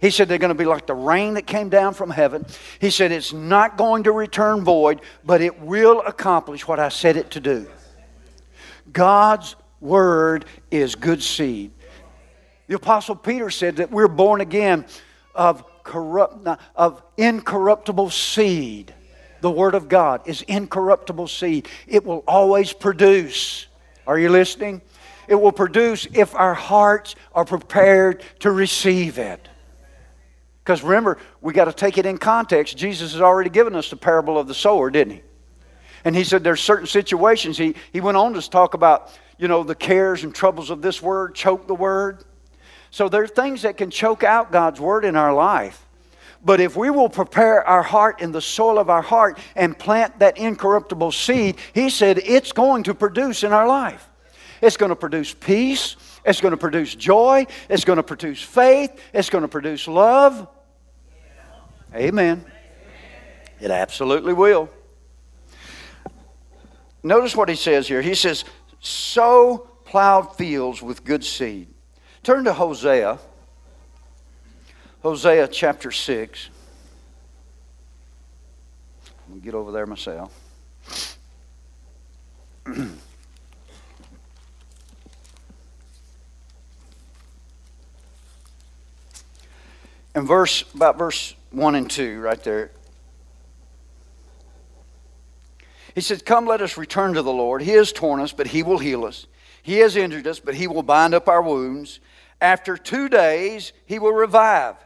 [0.00, 2.44] he said they're going to be like the rain that came down from heaven.
[2.80, 7.16] He said it's not going to return void, but it will accomplish what I said
[7.16, 7.68] it to do.
[8.92, 11.72] God's word is good seed.
[12.68, 14.86] The apostle Peter said that we're born again
[15.34, 18.94] of corrupt of incorruptible seed.
[19.40, 21.68] The Word of God is incorruptible seed.
[21.88, 23.66] It will always produce.
[24.06, 24.82] Are you listening?
[25.26, 29.48] It will produce if our hearts are prepared to receive it.
[30.62, 32.76] Because remember, we got to take it in context.
[32.76, 35.22] Jesus has already given us the parable of the sower, didn't he?
[36.04, 37.56] And he said there's certain situations.
[37.56, 41.00] He, he went on to talk about, you know, the cares and troubles of this
[41.00, 42.24] word, choke the word.
[42.90, 45.86] So there are things that can choke out God's word in our life.
[46.44, 50.18] But if we will prepare our heart in the soil of our heart and plant
[50.18, 54.08] that incorruptible seed, he said it's going to produce in our life.
[54.60, 55.96] It's going to produce peace.
[56.24, 57.46] It's going to produce joy.
[57.68, 58.90] It's going to produce faith.
[59.12, 60.48] It's going to produce love.
[61.94, 62.44] Amen.
[63.60, 64.68] It absolutely will.
[67.02, 68.02] Notice what he says here.
[68.02, 68.44] He says,
[68.80, 71.68] sow plowed fields with good seed.
[72.22, 73.18] Turn to Hosea.
[75.02, 76.48] Hosea chapter 6.
[79.06, 80.38] I'm going to get over there myself.
[82.66, 82.98] and
[90.14, 92.70] verse about verse 1 and 2 right there
[95.94, 97.62] he said, come let us return to the lord.
[97.62, 99.26] He has torn us but he will heal us.
[99.62, 102.00] He has injured us but he will bind up our wounds.
[102.40, 104.76] After two days he will revive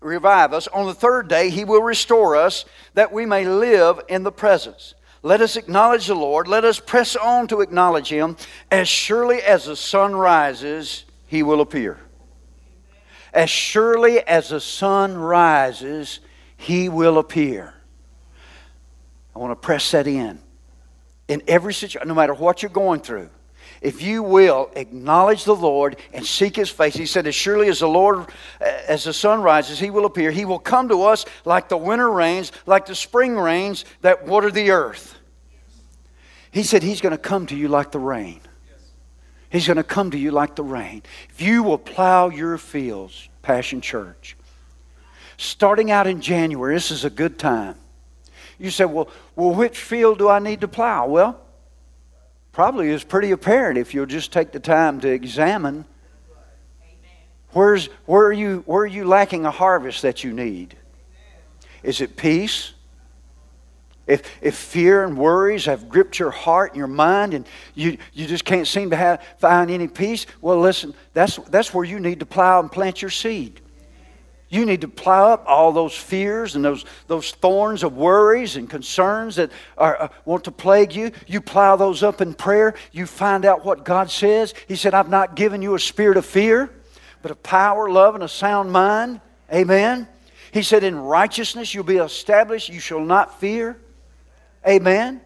[0.00, 0.68] revive us.
[0.68, 4.94] On the third day he will restore us that we may live in the presence.
[5.22, 6.46] Let us acknowledge the lord.
[6.46, 8.36] Let us press on to acknowledge him.
[8.70, 11.98] As surely as the sun rises he will appear.
[13.32, 16.20] As surely as the sun rises,
[16.56, 17.74] he will appear.
[19.36, 20.38] I want to press that in.
[21.28, 23.28] In every situation, no matter what you're going through,
[23.82, 27.80] if you will acknowledge the Lord and seek his face, he said, As surely as
[27.80, 28.28] the Lord,
[28.60, 30.30] as the sun rises, he will appear.
[30.30, 34.50] He will come to us like the winter rains, like the spring rains that water
[34.50, 35.18] the earth.
[36.50, 38.40] He said, He's going to come to you like the rain.
[39.50, 41.02] He's going to come to you like the rain.
[41.28, 44.34] If you will plow your fields, Passion Church,
[45.36, 47.76] starting out in January, this is a good time.
[48.58, 51.06] You say, well, well, which field do I need to plow?
[51.06, 51.40] Well,
[52.52, 55.84] probably is pretty apparent if you'll just take the time to examine
[57.52, 60.76] where's where are you where are you lacking a harvest that you need?
[61.82, 62.72] Is it peace?
[64.06, 68.26] If, if fear and worries have gripped your heart and your mind and you, you
[68.26, 72.20] just can't seem to have, find any peace, well, listen, that's, that's where you need
[72.20, 73.60] to plow and plant your seed.
[74.48, 78.70] You need to plow up all those fears and those, those thorns of worries and
[78.70, 81.10] concerns that are, uh, want to plague you.
[81.26, 82.74] You plow those up in prayer.
[82.92, 84.54] You find out what God says.
[84.68, 86.70] He said, I've not given you a spirit of fear,
[87.22, 89.20] but of power, love, and a sound mind.
[89.52, 90.06] Amen.
[90.52, 92.68] He said, In righteousness you'll be established.
[92.68, 93.76] You shall not fear.
[94.66, 95.20] Amen.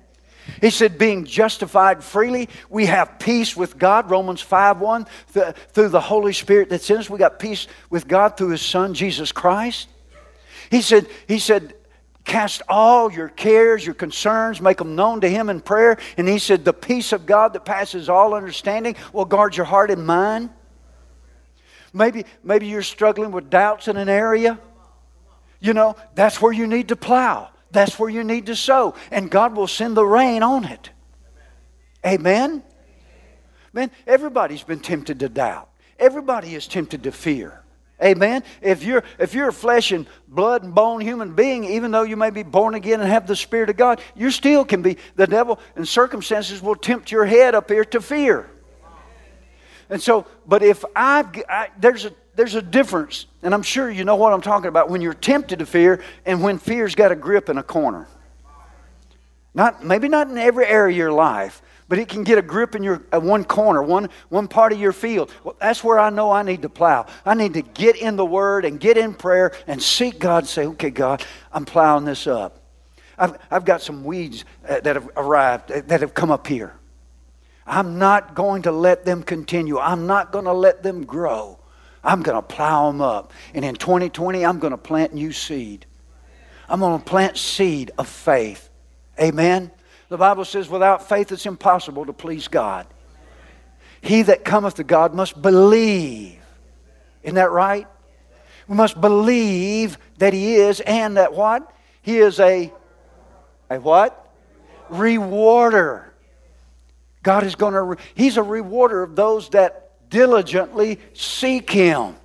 [0.60, 4.10] He said, being justified freely, we have peace with God.
[4.10, 5.06] Romans 5 1.
[5.28, 8.94] through the Holy Spirit that's in us, we got peace with God through His Son,
[8.94, 9.88] Jesus Christ.
[10.70, 11.74] He said, he said,
[12.24, 15.98] cast all your cares, your concerns, make them known to Him in prayer.
[16.16, 19.90] And He said, the peace of God that passes all understanding will guard your heart
[19.90, 20.50] and mind.
[21.92, 24.58] Maybe, maybe you're struggling with doubts in an area.
[25.58, 27.50] You know, that's where you need to plow.
[27.70, 28.94] That's where you need to sow.
[29.10, 30.90] And God will send the rain on it.
[32.04, 32.62] Amen?
[33.72, 35.68] Man, everybody's been tempted to doubt.
[35.98, 37.62] Everybody is tempted to fear.
[38.02, 38.42] Amen.
[38.62, 42.16] If you're if you're a flesh and blood and bone human being, even though you
[42.16, 45.26] may be born again and have the Spirit of God, you still can be the
[45.26, 48.48] devil and circumstances will tempt your head up here to fear.
[49.90, 54.02] And so, but if I've I, there's a there's a difference, and I'm sure you
[54.02, 57.14] know what I'm talking about when you're tempted to fear and when fear's got a
[57.14, 58.08] grip in a corner.
[59.52, 62.74] Not, maybe not in every area of your life, but it can get a grip
[62.74, 65.30] in your uh, one corner, one, one part of your field.
[65.44, 67.04] Well, that's where I know I need to plow.
[67.26, 70.46] I need to get in the Word and get in prayer and seek God.
[70.46, 71.22] Say, okay, God,
[71.52, 72.62] I'm plowing this up.
[73.18, 76.72] I've, I've got some weeds uh, that have arrived, uh, that have come up here.
[77.66, 79.78] I'm not going to let them continue.
[79.78, 81.59] I'm not going to let them grow.
[82.02, 83.32] I'm going to plow them up.
[83.54, 85.86] And in 2020, I'm going to plant new seed.
[86.68, 88.68] I'm going to plant seed of faith.
[89.20, 89.70] Amen.
[90.08, 92.86] The Bible says, without faith, it's impossible to please God.
[94.00, 96.38] He that cometh to God must believe.
[97.22, 97.86] Isn't that right?
[98.66, 101.74] We must believe that He is, and that what?
[102.02, 102.72] He is a,
[103.68, 104.32] a what?
[104.88, 106.14] Rewarder.
[107.22, 112.16] God is going to, He's a rewarder of those that diligently seek Him.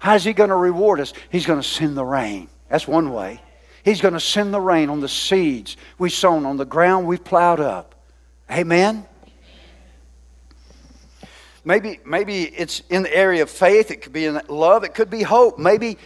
[0.00, 1.12] How's He going to reward us?
[1.30, 2.48] He's going to send the rain.
[2.68, 3.40] That's one way.
[3.84, 7.22] He's going to send the rain on the seeds we've sown, on the ground we've
[7.22, 7.94] plowed up.
[8.50, 9.06] Amen?
[11.64, 13.90] Maybe, maybe it's in the area of faith.
[13.90, 14.82] It could be in love.
[14.82, 15.58] It could be hope.
[15.58, 15.96] Maybe,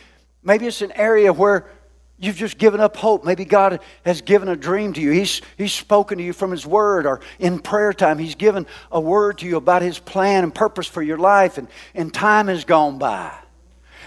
[0.42, 1.66] maybe it's an area where
[2.18, 3.24] you've just given up hope.
[3.24, 5.10] Maybe God has given a dream to you.
[5.10, 9.00] He's, he's spoken to you from His Word, or in prayer time, He's given a
[9.00, 12.64] word to you about His plan and purpose for your life, and, and time has
[12.64, 13.32] gone by.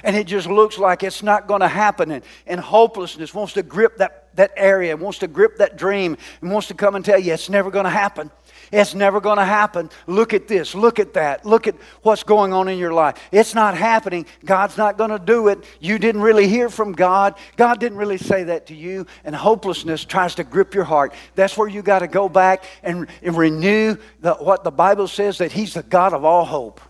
[0.04, 3.64] And it just looks like it's not going to happen, and, and hopelessness wants to
[3.64, 7.20] grip that, that area, wants to grip that dream, and wants to come and tell
[7.20, 8.32] you it's never going to happen.
[8.72, 9.90] It's never going to happen.
[10.08, 10.76] Look at this.
[10.76, 11.46] Look at that.
[11.46, 13.18] Look at what's going on in your life.
[13.32, 14.26] It's not happening.
[14.46, 15.64] God's not going to do it.
[15.80, 17.36] You didn't really hear from God.
[17.58, 19.08] God didn't really say that to you.
[19.24, 21.14] And hopelessness tries to grip your heart.
[21.36, 25.40] That's where you got to go back and, and renew the, what the Bible says
[25.40, 26.82] that He's the God of all hope.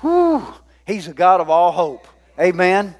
[0.00, 0.46] Whew.
[0.86, 2.08] He's the God of all hope.
[2.40, 2.94] Amen.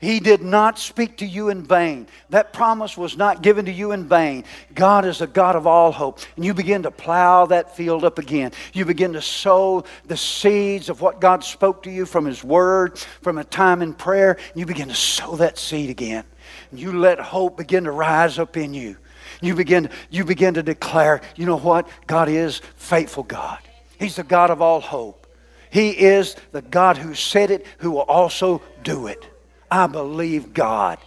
[0.00, 2.06] He did not speak to you in vain.
[2.30, 4.44] That promise was not given to you in vain.
[4.74, 6.20] God is a God of all hope.
[6.36, 8.52] And you begin to plow that field up again.
[8.72, 12.98] You begin to sow the seeds of what God spoke to you from His Word,
[13.20, 14.38] from a time in prayer.
[14.54, 16.24] You begin to sow that seed again.
[16.70, 18.96] And you let hope begin to rise up in you.
[19.42, 21.86] You begin, you begin to declare, you know what?
[22.06, 23.58] God is faithful God.
[23.98, 25.26] He's the God of all hope.
[25.68, 29.29] He is the God who said it, who will also do it.
[29.70, 30.98] I believe God.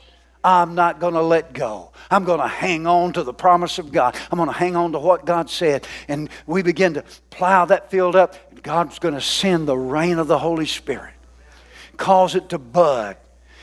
[0.43, 1.91] I'm not going to let go.
[2.11, 4.15] I'm going to hang on to the promise of God.
[4.29, 5.87] I'm going to hang on to what God said.
[6.09, 8.35] And we begin to plow that field up.
[8.61, 11.13] God's going to send the rain of the Holy Spirit,
[11.97, 13.17] cause it to bud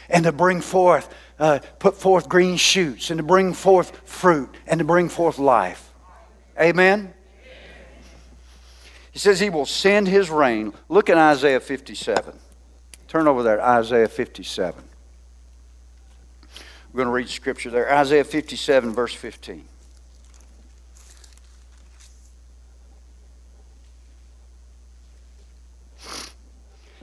[0.09, 4.79] and to bring forth, uh, put forth green shoots and to bring forth fruit and
[4.79, 5.93] to bring forth life.
[6.59, 7.13] Amen?
[9.13, 10.73] He says he will send his rain.
[10.89, 12.39] Look at Isaiah 57.
[13.09, 14.85] Turn over there, Isaiah 57.
[16.92, 17.92] We're going to read scripture there.
[17.92, 19.64] Isaiah 57, verse 15.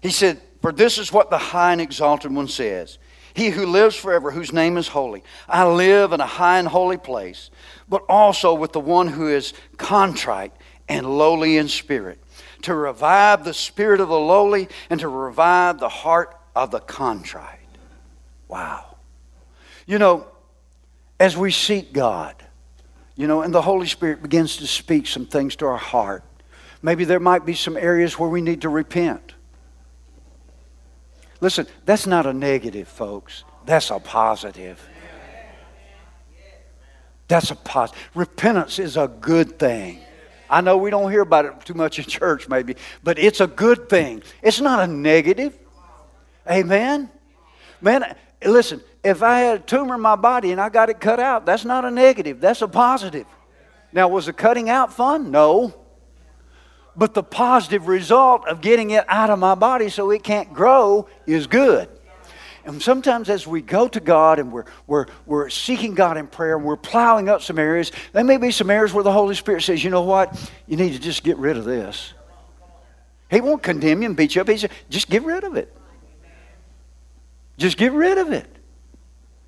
[0.01, 2.97] He said, For this is what the high and exalted one says
[3.33, 5.23] He who lives forever, whose name is holy.
[5.47, 7.49] I live in a high and holy place,
[7.87, 10.53] but also with the one who is contrite
[10.89, 12.19] and lowly in spirit,
[12.63, 17.59] to revive the spirit of the lowly and to revive the heart of the contrite.
[18.47, 18.86] Wow.
[19.87, 20.27] You know,
[21.19, 22.35] as we seek God,
[23.15, 26.23] you know, and the Holy Spirit begins to speak some things to our heart,
[26.83, 29.33] maybe there might be some areas where we need to repent.
[31.39, 33.43] Listen, that's not a negative, folks.
[33.65, 34.87] That's a positive.
[37.27, 38.01] That's a positive.
[38.13, 39.99] Repentance is a good thing.
[40.49, 43.47] I know we don't hear about it too much in church, maybe, but it's a
[43.47, 44.23] good thing.
[44.41, 45.57] It's not a negative.
[46.49, 47.09] Amen?
[47.81, 51.19] Man, listen, if I had a tumor in my body and I got it cut
[51.19, 53.25] out, that's not a negative, that's a positive.
[53.93, 55.31] Now, was the cutting out fun?
[55.31, 55.73] No.
[56.95, 61.07] But the positive result of getting it out of my body so it can't grow
[61.25, 61.89] is good.
[62.65, 66.57] And sometimes as we go to God and we're, we're, we're seeking God in prayer
[66.57, 69.61] and we're plowing up some areas, there may be some areas where the Holy Spirit
[69.63, 70.51] says, you know what?
[70.67, 72.13] You need to just get rid of this.
[73.29, 74.49] He won't condemn you and beat you up.
[74.49, 75.73] He says, just get rid of it.
[77.57, 78.47] Just get rid of it.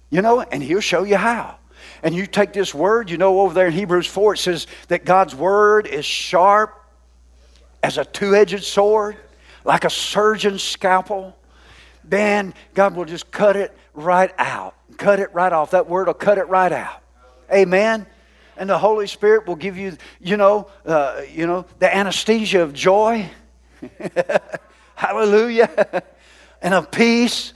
[0.09, 1.57] You know, and he'll show you how.
[2.01, 5.05] And you take this word, you know, over there in Hebrews 4, it says that
[5.05, 6.75] God's word is sharp
[7.83, 9.17] as a two edged sword,
[9.63, 11.37] like a surgeon's scalpel.
[12.03, 15.71] Then God will just cut it right out, cut it right off.
[15.71, 17.03] That word will cut it right out.
[17.51, 18.05] Amen.
[18.57, 22.73] And the Holy Spirit will give you, you know, uh, you know, the anesthesia of
[22.73, 23.29] joy.
[24.95, 26.03] Hallelujah.
[26.61, 27.53] and of peace.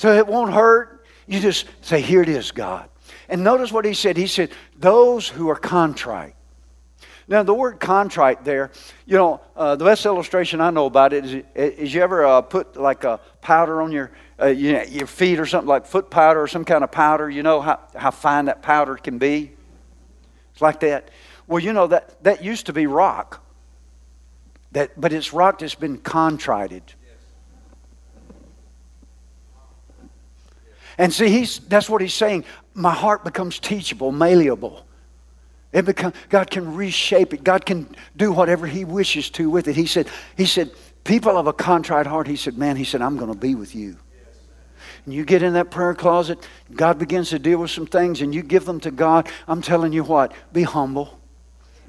[0.00, 1.04] So it won't hurt.
[1.26, 2.88] You just say, Here it is, God.
[3.28, 4.16] And notice what he said.
[4.16, 6.34] He said, Those who are contrite.
[7.28, 8.70] Now, the word contrite there,
[9.04, 12.40] you know, uh, the best illustration I know about it is, is you ever uh,
[12.40, 16.08] put like a powder on your, uh, you know, your feet or something like foot
[16.08, 19.52] powder or some kind of powder, you know how, how fine that powder can be?
[20.52, 21.10] It's like that.
[21.46, 23.44] Well, you know, that, that used to be rock.
[24.72, 26.94] That, but it's rock that's been contrited.
[31.00, 32.44] And see, he's, that's what he's saying.
[32.74, 34.84] My heart becomes teachable, malleable.
[35.72, 37.42] It become, God can reshape it.
[37.42, 37.88] God can
[38.18, 39.76] do whatever He wishes to with it.
[39.76, 40.70] He said, He said,
[41.04, 43.74] people of a contrite heart, He said, man, He said, I'm going to be with
[43.74, 43.96] you.
[45.06, 48.34] And you get in that prayer closet, God begins to deal with some things, and
[48.34, 49.26] you give them to God.
[49.48, 51.18] I'm telling you what, be humble,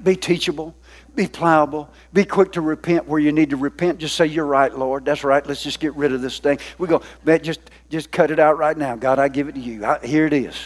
[0.02, 0.74] be teachable,
[1.14, 1.90] be pliable.
[2.12, 3.98] Be quick to repent where you need to repent.
[3.98, 5.04] Just say, You're right, Lord.
[5.04, 5.46] That's right.
[5.46, 6.58] Let's just get rid of this thing.
[6.78, 7.60] We go, man, just,
[7.90, 8.96] just cut it out right now.
[8.96, 9.84] God, I give it to you.
[9.84, 10.56] I, here it is.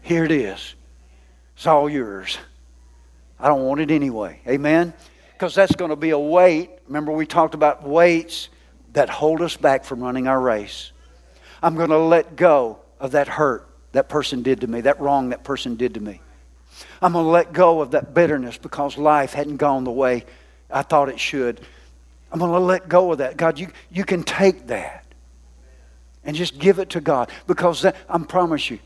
[0.00, 0.74] Here it is.
[1.56, 2.38] It's all yours.
[3.38, 4.40] I don't want it anyway.
[4.46, 4.94] Amen?
[5.34, 6.70] Because that's going to be a weight.
[6.86, 8.48] Remember, we talked about weights
[8.92, 10.92] that hold us back from running our race.
[11.62, 15.28] I'm going to let go of that hurt that person did to me, that wrong
[15.30, 16.20] that person did to me.
[17.00, 20.24] I'm going to let go of that bitterness because life hadn't gone the way
[20.70, 21.60] I thought it should.
[22.30, 23.36] I'm going to let go of that.
[23.36, 25.04] God, you, you can take that
[26.24, 28.78] and just give it to God because that, I promise you,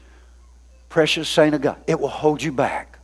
[0.88, 2.98] precious saint of God, it will hold you back.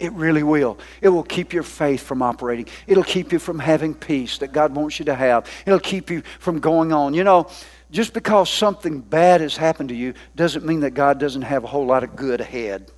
[0.00, 0.78] It really will.
[1.00, 2.66] It will keep your faith from operating.
[2.86, 5.48] It'll keep you from having peace that God wants you to have.
[5.64, 7.14] It'll keep you from going on.
[7.14, 7.48] You know,
[7.92, 11.68] just because something bad has happened to you doesn't mean that God doesn't have a
[11.68, 12.90] whole lot of good ahead.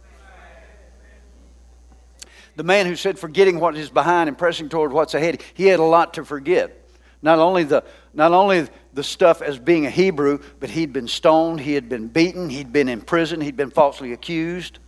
[2.57, 5.79] The man who said, forgetting what is behind and pressing toward what's ahead, he had
[5.79, 6.83] a lot to forget.
[7.23, 7.85] Not only the,
[8.15, 12.09] not only the stuff as being a Hebrew, but he'd been stoned, he had been
[12.09, 14.79] beaten, he'd been in prison, he'd been falsely accused.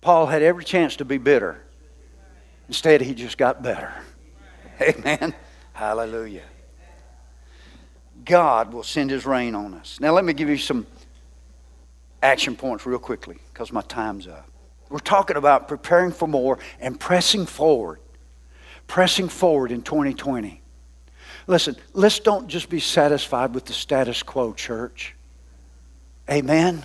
[0.00, 1.62] Paul had every chance to be bitter.
[2.68, 3.92] Instead, he just got better.
[4.80, 5.34] Amen.
[5.72, 6.42] Hallelujah.
[8.24, 10.00] God will send his rain on us.
[10.00, 10.86] Now, let me give you some
[12.22, 14.48] action points real quickly because my time's up.
[14.88, 18.00] We're talking about preparing for more and pressing forward
[18.86, 20.60] pressing forward in 2020.
[21.46, 25.14] Listen, let's don't just be satisfied with the status quo, church.
[26.30, 26.84] Amen.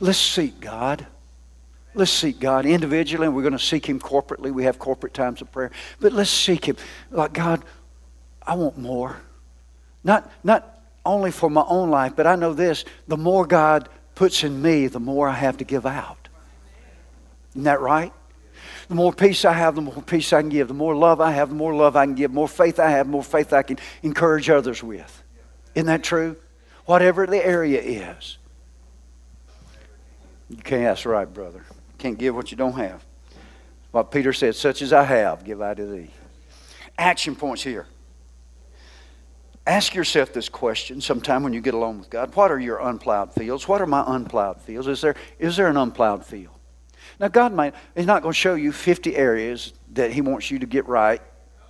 [0.00, 1.06] Let's seek God.
[1.94, 4.52] Let's seek God individually, and we're going to seek Him corporately.
[4.52, 5.70] We have corporate times of prayer.
[6.00, 6.76] But let's seek Him.
[7.10, 7.64] Like, God,
[8.44, 9.20] I want more.
[10.02, 14.42] Not, not only for my own life, but I know this the more God puts
[14.42, 16.28] in me, the more I have to give out.
[17.50, 18.12] Isn't that right?
[18.88, 20.68] The more peace I have, the more peace I can give.
[20.68, 22.32] The more love I have, the more love I can give.
[22.32, 25.22] More faith I have, more faith I can encourage others with.
[25.74, 26.36] Isn't that true?
[26.86, 28.38] Whatever the area is.
[30.48, 31.64] You can't, that's right, brother.
[31.68, 33.04] You can't give what you don't have.
[33.92, 36.10] What Peter said, such as I have, give I to thee.
[36.98, 37.86] Action points here.
[39.66, 42.34] Ask yourself this question sometime when you get along with God.
[42.34, 43.68] What are your unplowed fields?
[43.68, 44.88] What are my unplowed fields?
[44.88, 46.54] Is there, is there an unplowed field?
[47.20, 50.58] Now, God might, He's not going to show you 50 areas that He wants you
[50.58, 51.20] to get right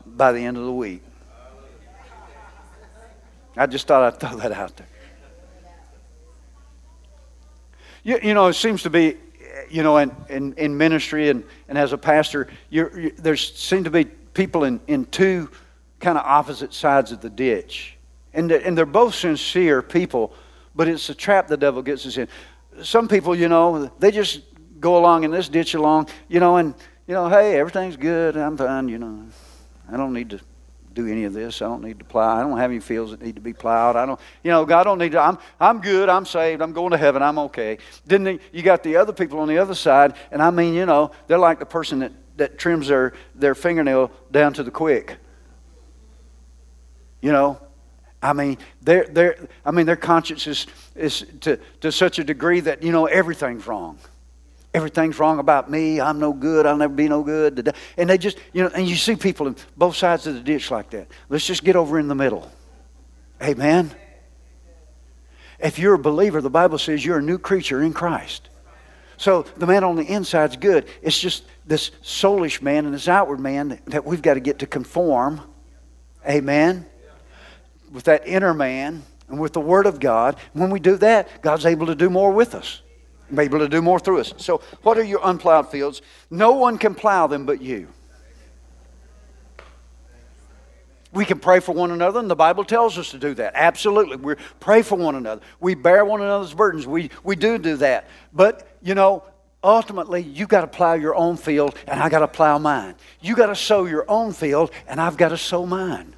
[0.07, 1.03] by the end of the week.
[3.57, 4.87] I just thought I'd throw that out there.
[8.05, 9.17] You, you know, it seems to be,
[9.69, 13.91] you know, in, in, in ministry and, and as a pastor, you, there seem to
[13.91, 15.51] be people in, in two
[15.99, 17.97] kind of opposite sides of the ditch.
[18.33, 20.33] And, and they're both sincere people,
[20.77, 22.29] but it's a trap the devil gets us in.
[22.83, 24.41] Some people, you know, they just
[24.81, 26.75] go along in this ditch along, you know, and,
[27.07, 28.37] you know, hey, everything's good.
[28.37, 29.27] I'm fine, you know.
[29.93, 30.41] I don't need to
[30.95, 31.63] do any of this.
[31.63, 32.37] I don't need to plow.
[32.37, 33.97] I don't have any fields that need to be plowed.
[33.97, 35.21] I don't, you know, God don't need to.
[35.21, 36.09] I'm, I'm good.
[36.09, 36.63] I'm saved.
[36.63, 37.23] I'm going to heaven.
[37.23, 37.79] I'm okay.
[38.07, 41.13] Then you got the other people on the other side, and I mean, you know,
[41.27, 45.17] they're like the person that, that trims their, their fingernail down to the quick.
[47.21, 47.61] You know,
[48.23, 52.61] I mean, their, their, I mean, their conscience is, is to, to such a degree
[52.61, 53.99] that, you know, everything's wrong
[54.73, 56.01] everything's wrong about me.
[56.01, 56.67] I'm no good.
[56.67, 57.75] I'll never be no good.
[57.97, 60.71] And they just, you know, and you see people in both sides of the ditch
[60.71, 61.09] like that.
[61.29, 62.51] Let's just get over in the middle.
[63.43, 63.91] Amen.
[65.59, 68.49] If you're a believer, the Bible says you're a new creature in Christ.
[69.17, 70.87] So the man on the inside's good.
[71.03, 74.67] It's just this soulish man and this outward man that we've got to get to
[74.67, 75.43] conform.
[76.27, 76.87] Amen.
[77.93, 80.37] With that inner man and with the Word of God.
[80.55, 82.81] When we do that, God's able to do more with us
[83.35, 84.35] be able to do more through us.
[84.37, 86.03] So, what are your unplowed fields?
[86.31, 87.89] No one can plow them but you.
[91.13, 93.53] We can pray for one another, and the Bible tells us to do that.
[93.57, 94.17] Absolutely.
[94.17, 95.43] We pray for one another.
[95.59, 96.87] We bear one another's burdens.
[96.87, 98.09] We, we do do that.
[98.33, 99.25] But, you know,
[99.65, 102.95] ultimately, you got to plow your own field, and I got to plow mine.
[103.21, 106.15] You got to sow your own field, and I've got to sow mine.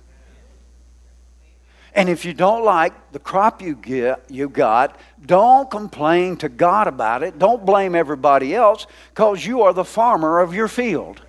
[1.95, 6.87] And if you don't like the crop you get, you got, don't complain to God
[6.87, 7.39] about it.
[7.39, 11.21] Don't blame everybody else because you are the farmer of your field.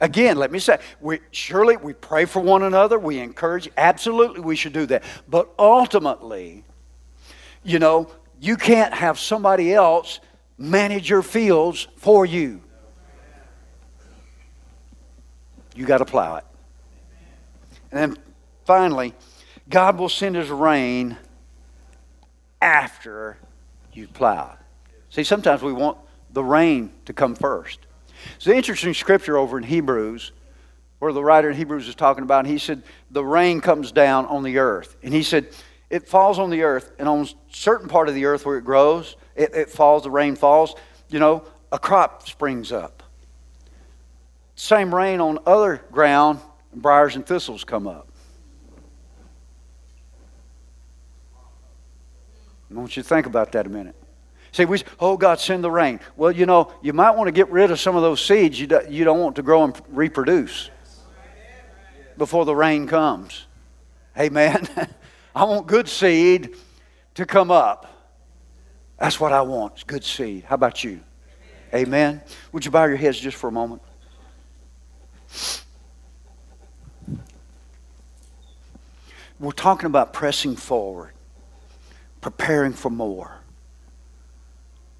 [0.00, 4.54] Again, let me say, we, surely we pray for one another, we encourage, absolutely we
[4.54, 5.02] should do that.
[5.28, 6.64] But ultimately,
[7.64, 8.08] you know,
[8.40, 10.20] you can't have somebody else
[10.56, 12.62] manage your fields for you.
[15.78, 16.44] You got to plow it.
[17.92, 18.22] And then
[18.64, 19.14] finally,
[19.70, 21.16] God will send his rain
[22.60, 23.38] after
[23.92, 24.56] you plow.
[25.10, 25.96] See, sometimes we want
[26.32, 27.78] the rain to come first.
[28.34, 30.32] It's an interesting scripture over in Hebrews
[30.98, 34.26] where the writer in Hebrews is talking about, and he said, the rain comes down
[34.26, 34.96] on the earth.
[35.04, 35.46] And he said,
[35.90, 38.64] it falls on the earth, and on a certain part of the earth where it
[38.64, 40.74] grows, it, it falls, the rain falls,
[41.08, 42.97] you know, a crop springs up.
[44.58, 46.40] Same rain on other ground,
[46.74, 48.08] briars and thistles come up.
[52.68, 53.94] I want you to think about that a minute.
[54.50, 56.00] See, we, oh God, send the rain.
[56.16, 58.66] Well, you know, you might want to get rid of some of those seeds you,
[58.66, 60.70] do, you don't want to grow and reproduce
[62.16, 63.46] before the rain comes.
[64.18, 64.68] Amen.
[65.36, 66.56] I want good seed
[67.14, 68.18] to come up.
[68.98, 70.42] That's what I want, good seed.
[70.48, 70.98] How about you?
[71.72, 72.22] Amen.
[72.50, 73.82] Would you bow your heads just for a moment?
[79.40, 81.12] We're talking about pressing forward,
[82.20, 83.38] preparing for more.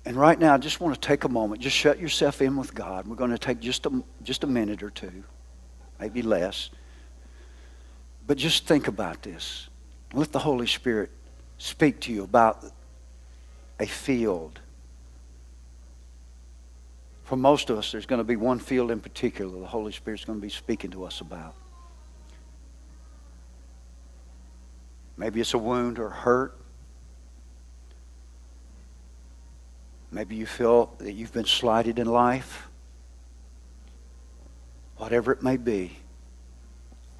[0.04, 1.60] And right now, I just want to take a moment.
[1.60, 3.06] Just shut yourself in with God.
[3.06, 5.24] We're going to take just a, just a minute or two,
[6.00, 6.70] maybe less.
[8.26, 9.68] But just think about this.
[10.14, 11.10] Let the Holy Spirit
[11.58, 12.64] speak to you about
[13.80, 14.60] a field.
[17.28, 20.24] For most of us, there's going to be one field in particular the Holy Spirit's
[20.24, 21.54] going to be speaking to us about.
[25.18, 26.58] Maybe it's a wound or hurt.
[30.10, 32.66] Maybe you feel that you've been slighted in life.
[34.96, 35.98] Whatever it may be,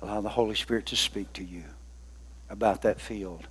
[0.00, 1.64] allow the Holy Spirit to speak to you
[2.48, 3.46] about that field.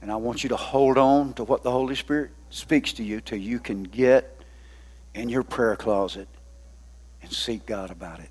[0.00, 3.20] And I want you to hold on to what the Holy Spirit speaks to you
[3.20, 4.38] till you can get
[5.14, 6.28] in your prayer closet
[7.22, 8.30] and seek God about it.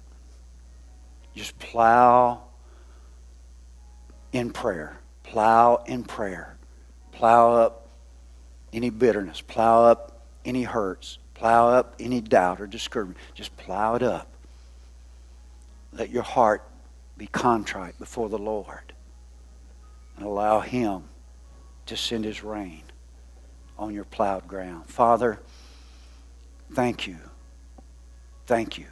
[1.35, 2.43] Just plow
[4.31, 4.97] in prayer.
[5.23, 6.57] Plow in prayer.
[7.11, 7.87] Plow up
[8.73, 13.17] any bitterness, plow up any hurts, plow up any doubt or discouragement.
[13.33, 14.27] Just plow it up.
[15.93, 16.63] Let your heart
[17.17, 18.93] be contrite before the Lord
[20.15, 21.03] and allow Him
[21.85, 22.83] to send His rain
[23.77, 24.85] on your plowed ground.
[24.87, 25.39] Father,
[26.73, 27.17] thank you.
[28.45, 28.85] Thank you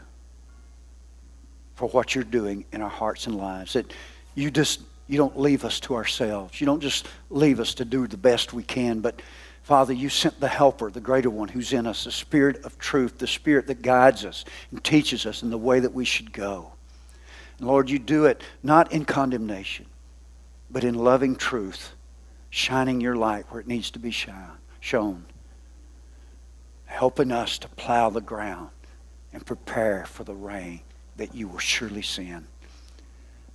[1.75, 3.73] for what you're doing in our hearts and lives.
[3.73, 3.93] That
[4.35, 6.61] you just you don't leave us to ourselves.
[6.61, 9.21] You don't just leave us to do the best we can, but
[9.63, 13.17] Father, you sent the helper, the greater one who's in us, the spirit of truth,
[13.17, 16.71] the spirit that guides us and teaches us in the way that we should go.
[17.57, 19.85] And Lord, you do it not in condemnation,
[20.71, 21.93] but in loving truth,
[22.49, 25.25] shining your light where it needs to be shine, shown,
[26.89, 28.69] helping us to plow the ground
[29.31, 30.81] and prepare for the rain
[31.17, 32.45] that you will surely send.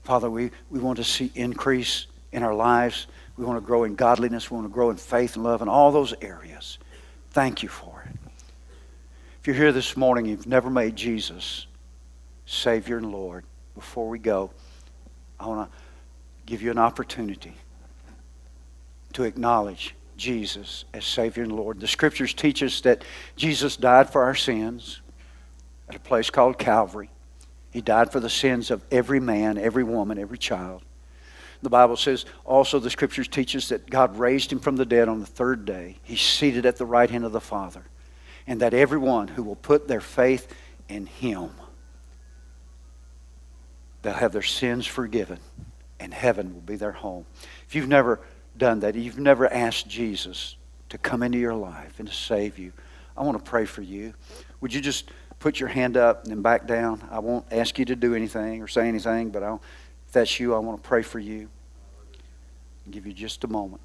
[0.04, 3.06] Father, we, we want to see increase in our lives.
[3.36, 4.50] We want to grow in godliness.
[4.50, 6.78] We want to grow in faith and love in all those areas.
[7.30, 8.16] Thank you for it.
[9.40, 11.66] If you're here this morning, you've never made Jesus
[12.46, 14.50] Savior and Lord, before we go,
[15.40, 15.78] I want to
[16.46, 17.54] give you an opportunity
[19.14, 21.80] to acknowledge Jesus as Savior and Lord.
[21.80, 23.04] The scriptures teach us that
[23.36, 25.00] Jesus died for our sins
[25.88, 27.10] at a place called Calvary.
[27.70, 30.82] He died for the sins of every man, every woman, every child.
[31.62, 35.08] The Bible says also the scriptures teach us that God raised him from the dead
[35.08, 35.96] on the third day.
[36.02, 37.84] He's seated at the right hand of the Father.
[38.46, 40.54] And that everyone who will put their faith
[40.88, 41.50] in him,
[44.02, 45.38] they'll have their sins forgiven
[45.98, 47.24] and heaven will be their home.
[47.66, 48.20] If you've never
[48.56, 50.56] done that, you've never asked Jesus
[50.90, 52.72] to come into your life and to save you,
[53.16, 54.14] I want to pray for you.
[54.60, 57.02] Would you just put your hand up and back down?
[57.10, 59.60] I won't ask you to do anything or say anything, but I'll
[60.06, 61.48] if that's you, I want to pray for you.
[62.86, 63.82] I'll give you just a moment.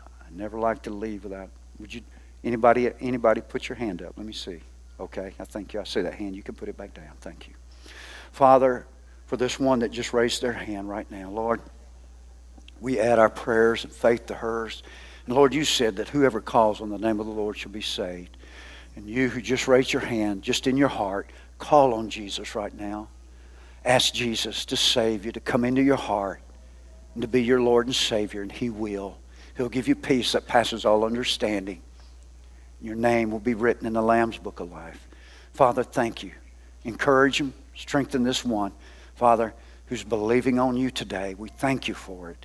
[0.00, 1.48] I never like to leave without.
[1.78, 2.02] Would you?
[2.42, 2.90] Anybody?
[3.00, 3.40] Anybody?
[3.40, 4.14] Put your hand up.
[4.16, 4.60] Let me see.
[4.98, 5.80] Okay, I thank you.
[5.80, 6.34] I see that hand.
[6.34, 7.12] You can put it back down.
[7.20, 7.54] Thank you,
[8.32, 8.86] Father,
[9.26, 11.60] for this one that just raised their hand right now, Lord.
[12.80, 14.82] We add our prayers and faith to hers.
[15.26, 17.82] And Lord, you said that whoever calls on the name of the Lord shall be
[17.82, 18.36] saved.
[18.94, 22.74] And you who just raised your hand, just in your heart, call on Jesus right
[22.74, 23.08] now.
[23.84, 26.40] Ask Jesus to save you, to come into your heart,
[27.14, 29.18] and to be your Lord and Savior, and He will.
[29.56, 31.82] He'll give you peace that passes all understanding.
[32.80, 35.08] Your name will be written in the Lamb's Book of Life.
[35.52, 36.32] Father, thank you.
[36.84, 38.72] Encourage him, strengthen this one,
[39.14, 39.54] Father,
[39.86, 41.34] who's believing on you today.
[41.34, 42.44] We thank you for it.